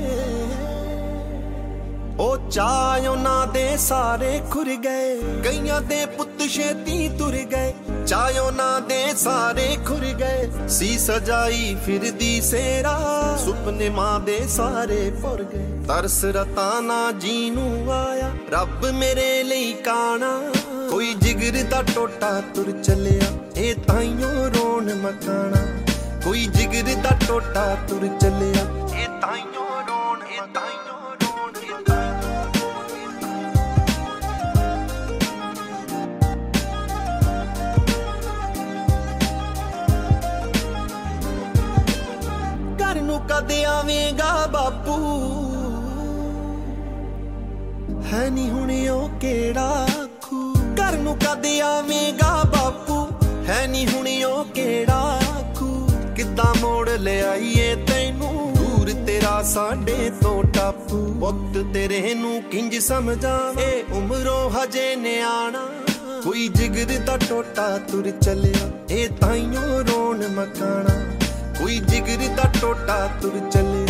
[2.20, 7.74] ਉਹ ਚਾਹ ਉਹਨਾਂ ਦੇ ਸਾਰੇ ਖੁਰ ਗਏ। ਕਈਆਂ ਦੇ ਪੁੱਤ ਛੇਤੀ ਤੁਰ ਗਏ।
[8.08, 15.44] ਚਾਹ ਉਹਨਾਂ ਦੇ ਸਾਰੇ ਖੁਰ ਗਏ। ਸੀ ਸਜਾਈ ਫਿਰਦੀ ਸੇਰਾ, ਸੁਪਨੇ ਮਾਂ ਦੇ ਸਾਰੇ ਪੁਰ
[15.44, 20.54] ਗਏ। ਤਰਸ ਰਤਾਨਾ ਜੀ ਨੂੰ ਆਇਆ, ਰੱਬ ਮੇਰੇ ਲਈ ਕਾਣਾ।
[20.90, 25.87] ਕੋਈ ਜਿਗਰ ਦਾ ਟੋਟਾ ਤੁਰ ਚੱਲਿਆ, ਇਹ ਤਾਈਓ ਰੋਣ ਮਕਾਣਾ।
[26.24, 28.64] ਕੋਈ ਜਿਗਰ ਦਾ ਟੋਟਾ ਤੁਰ ਚੱਲਿਆ।
[29.00, 31.74] ਇਹ ਤਾਈਓ ਰੋਣ, ਇਹ ਤਾਈਓ ਰੋਣ, ਇਹ
[42.82, 44.98] ਘਰ ਨੂੰ ਕਦ ਆਵੇਂਗਾ ਬਾਪੂ?
[48.14, 49.88] ਹੈ ਨਹੀਂ ਹੁਣ ਉਹ ਕਿਹੜਾ
[50.22, 53.08] ਖੂ ਘਰ ਨੂੰ ਕਦ ਆਵੇਂਗਾ ਬਾਪੂ?
[53.50, 55.27] ਹੈ ਨਹੀਂ ਹੁਣ ਉਹ ਕਿਹੜਾ ਖੂ
[56.18, 58.54] ਕਿੱਦਾਂ ਮੋੜ ਲਿਆਈਏ ਤੈਨੂੰ?
[58.54, 63.62] ਦੂਰ ਤੇਰਾ ਸਾਡੇ ਤੋਂ ਟਾਪੂ। ਪੁੱਤ ਤੇਰੇ ਨੂੰ ਕਿੰਜ ਸਮਝਾਂ?
[63.62, 65.70] ਇਹ ਉਮਰੋਂ ਹਜੇ ਨਿਆਣਾ।
[66.24, 71.16] ਕੋਈ ਜਿਗਰ ਦਾ ਟੋਟਾ ਤੁਰ ਚੱਲਿਆ। ਇਹ ਤਾਈਓ ਰੋਣ ਮਕਾਣਾ।
[71.60, 73.87] ਕੋਈ ਜਿਗਰ ਦਾ ਟੋਟਾ ਤੁਰ ਚੱਲਿਆ।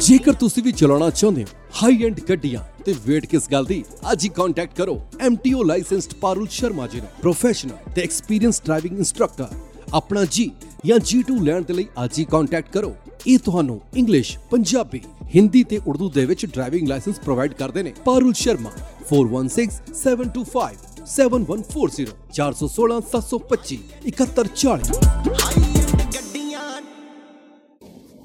[0.00, 1.48] ਜੇਕਰ ਤੁਸੀਂ ਵੀ ਚਲਾਉਣਾ ਚਾਹੁੰਦੇ ਹੋ
[1.82, 6.48] ਹਾਈ ਐਂਡ ਗੱਡੀਆਂ ਤੇ ਵੇਟ ਕਿਸ ਗੱਲ ਦੀ, ਅੱਜ ਹੀ ਕੰਟੈਕਟ ਕਰੋ MTO ਲਾਇਸੈਂਸਡ ਪਾਰੁਲ
[6.50, 9.48] ਸ਼ਰਮਾ ਜੀ ਨੂੰ। ਪ੍ਰੋਫੈਸ਼ਨਲ ਤੇ ਐਕਸਪੀਰੀਅੰਸ ਡਰਾਈਵਿੰਗ ਇੰਸਟ੍ਰਕਟਰ
[9.94, 10.50] ਆਪਣਾ ਜੀ
[10.86, 12.94] ਜਾਂ G2 ਲੈਣ ਦੇ ਲਈ ਅੱਜ ਹੀ ਕੰਟੈਕਟ ਕਰੋ।
[13.26, 15.00] ਇਹ ਤੁਹਾਨੂੰ ਇੰਗਲਿਸ਼ ਪੰਜਾਬੀ
[15.34, 18.70] ਹਿੰਦੀ ਤੇ ਉਰਦੂ ਦੇ ਵਿੱਚ ਡਰਾਈਵਿੰਗ ਲਾਇਸੈਂਸ ਪ੍ਰੋਵਾਈਡ ਕਰਦੇ ਨੇ। ਪਾਰੁਲ ਸ਼ਰਮਾ
[19.10, 23.79] 416725 7140 416 725
[24.09, 25.89] 7140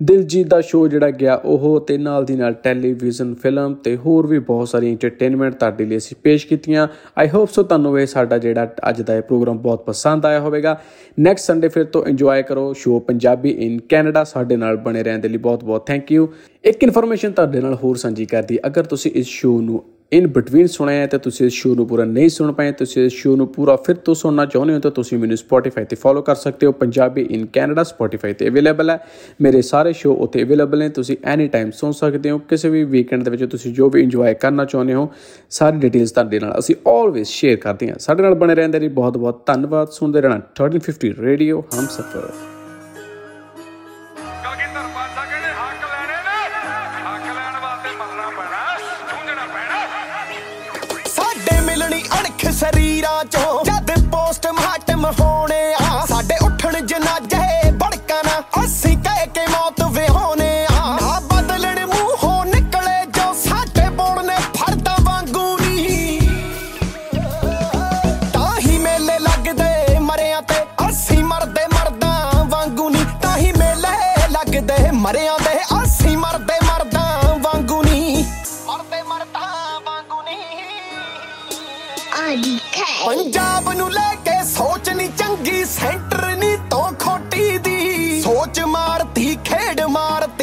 [0.00, 4.38] Diljit ਦਾ ਸ਼ੋਅ ਜਿਹੜਾ ਗਿਆ, ਉਹ ਤੇ ਨਾਲ ਦੀ ਨਾਲ ਟੈਲੀਵਿਜ਼ਨ ਫਿਲਮ ਤੇ ਹੋਰ ਵੀ
[4.38, 6.86] ਬਹੁਤ ਸਾਰੀ ਐਂਟਰਟੇਨਮੈਂਟ ਤੁਹਾਡੇ ਲਈ ਅਸੀਂ ਪੇਸ਼ ਕੀਤੀਆਂ।
[7.18, 10.78] ਆਈ ਹੋਪ ਸੋ ਤੁਹਾਨੂੰ ਇਹ ਸਾਡਾ ਜਿਹੜਾ ਅੱਜ ਦਾ ਇਹ ਪ੍ਰੋਗਰਾਮ ਬਹੁਤ ਪਸੰਦ ਆਇਆ ਹੋਵੇਗਾ।
[11.20, 15.28] ਨੈਕਸਟ ਸੰਡੇ ਫਿਰ ਤੋਂ ਇੰਜੋਏ ਕਰੋ ਸ਼ੋਅ ਪੰਜਾਬੀ ਇਨ ਕੈਨੇਡਾ ਸਾਡੇ ਨਾਲ ਬਣੇ ਰਹਿਣ ਦੇ
[15.28, 16.28] ਲਈ ਬਹੁਤ ਬਹੁਤ ਥੈਂਕ ਯੂ
[16.64, 19.82] ਇੱਕ ਇਨਫੋਰਮੇਸ਼ਨ ਤੁਹਾਡੇ ਨਾਲ ਹੋਰ ਸਾਂਝੀ ਕਰਦੀ, ਅਗਰ ਤੁਸੀਂ ਇਸ ਸ਼ੋਅ ਨੂੰ
[20.12, 23.12] ਇਨ ਬਿਟਵੀਨ ਸੁਣਿਆ ਹੈ ਤਾਂ ਤੁਸੀਂ ਇਸ ਸ਼ੋਅ ਨੂੰ ਪੂਰਾ ਨਹੀਂ ਸੁਣ ਪਾਏ, ਤੁਸੀਂ ਇਸ
[23.12, 26.34] ਸ਼ੋਅ ਨੂੰ ਪੂਰਾ ਫਿਰ ਤੋਂ ਸੁਣਨਾ ਚਾਹੁੰਦੇ ਹੋ ਤਾਂ ਤੁਸੀਂ ਮੈਨੂੰ Spotify ਤੇ ਫੋਲੋ ਕਰ
[26.34, 29.06] ਸਕਦੇ ਹੋ। ਪੰਜਾਬੀ ਇਨ ਕੈਨੇਡਾ Spotify ਤੇ ਅਵੇਲੇਬਲ ਹੈ।
[29.40, 33.22] ਮੇਰੇ ਸਾਰੇ ਸ਼ੋਅ ਉੱਥੇ ਅਵੇਲੇਬਲ ਨੇ। ਤੁਸੀਂ ਐਨੀ ਟਾਈਮ ਸੁਣ ਸਕਦੇ ਹੋ। ਕਿਸੇ ਵੀ ਵੀਕਐਂਡ
[33.22, 35.12] ਦੇ ਵਿੱਚ ਤੁਸੀਂ ਜੋ ਵੀ ਇੰਜੋਏ ਕਰਨਾ ਚਾਹੁੰਦੇ ਹੋ,
[35.50, 38.88] ਸਾਰੀ ਡਿਟੇਲਸ ਤੁਹਾਡੇ ਨਾਲ ਅਸੀਂ ਆਲਵੇਸ ਸ਼ੇਅਰ ਕਰਦੇ ਹਾਂ। ਸਾਡੇ ਨਾਲ ਬਣੇ ਰਹਿਣ ਦੇ ਲਈ
[38.88, 42.55] ਬਹੁਤ ਬਹੁਤ ਧੰਨਵਾਦ। ਸੁਣਦੇ ਰਹਿਣਾ 1350 ਰੇਡੀਓ ਹਮਸਫਰ।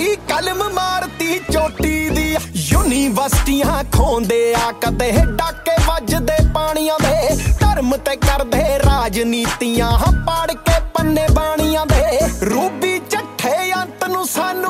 [0.04, 8.16] ਮਾਰਤੀ ਕਲਮ ਮਾਰਤੀ ਚੋਟੀ ਦੀ। ਯੂਨੀਵਰਸਿਟੀਆਂ ਖੋਂਦੇ ਆ, ਕਦੇ ਡਾਕੇ ਵੱਜਦੇ ਪਾਣੀਆਂ ਦੇ। ਧਰਮ ਤੇ
[8.16, 9.92] ਕਰਦੇ ਰਾਜਨੀਤੀਆਂ
[10.26, 14.63] ਪਾੜ ਕੇ ਪੰਨੇ ਬਾਣੀਆਂ ਦੇ। ਰੂਬੀ ਚੱਠੇ ਅੰਤ ਨੂੰ ਸਾਨੂੰ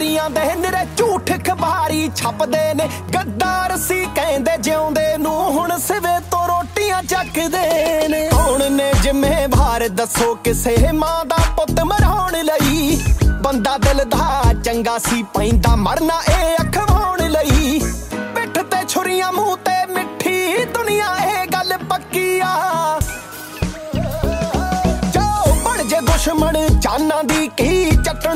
[0.00, 6.46] ਪੱਤਰਕਾਰੀਆਂ ਦੇ ਨਿਰੇ ਝੂਠ ਖਬਾਰੀ ਛਪਦੇ ਨੇ। ਗੱਦਾਰ ਸੀ ਕਹਿੰਦੇ ਜਿਉਂਦੇ ਨੂੰ, ਹੁਣ ਸਿਵੇ ਤੋਂ
[6.48, 13.02] ਰੋਟੀਆਂ ਚੱਕਦੇ ਨੇ। ਕੌਣ ਨੇ ਜ਼ਿੰਮੇਵਾਰ, ਦੱਸੋ ਕਿਸੇ ਮਾਂ ਦਾ ਪੁੱਤ ਮਰਾਉਣ ਲਈ?
[13.42, 16.49] ਬੰਦਾ ਦਿਲ ਦਾ ਚੰਗਾ ਸੀ, ਪੈਂਦਾ ਮਰਨਾ ਇਹ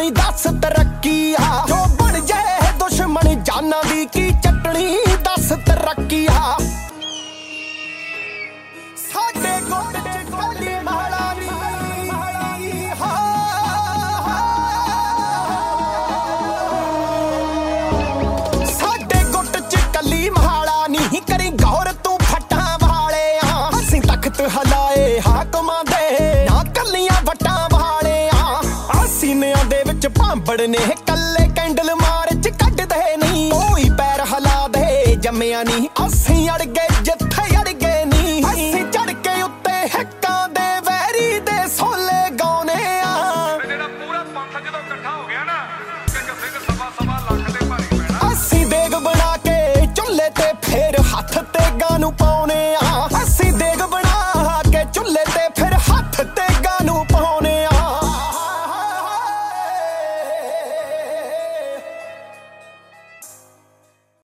[0.05, 1.74] ਕੀ ਦੱਸ ਤਰੱਕੀ ਆ।
[30.65, 31.04] ਭਾਂਬੜ ਨੇ ਕੱਲੇ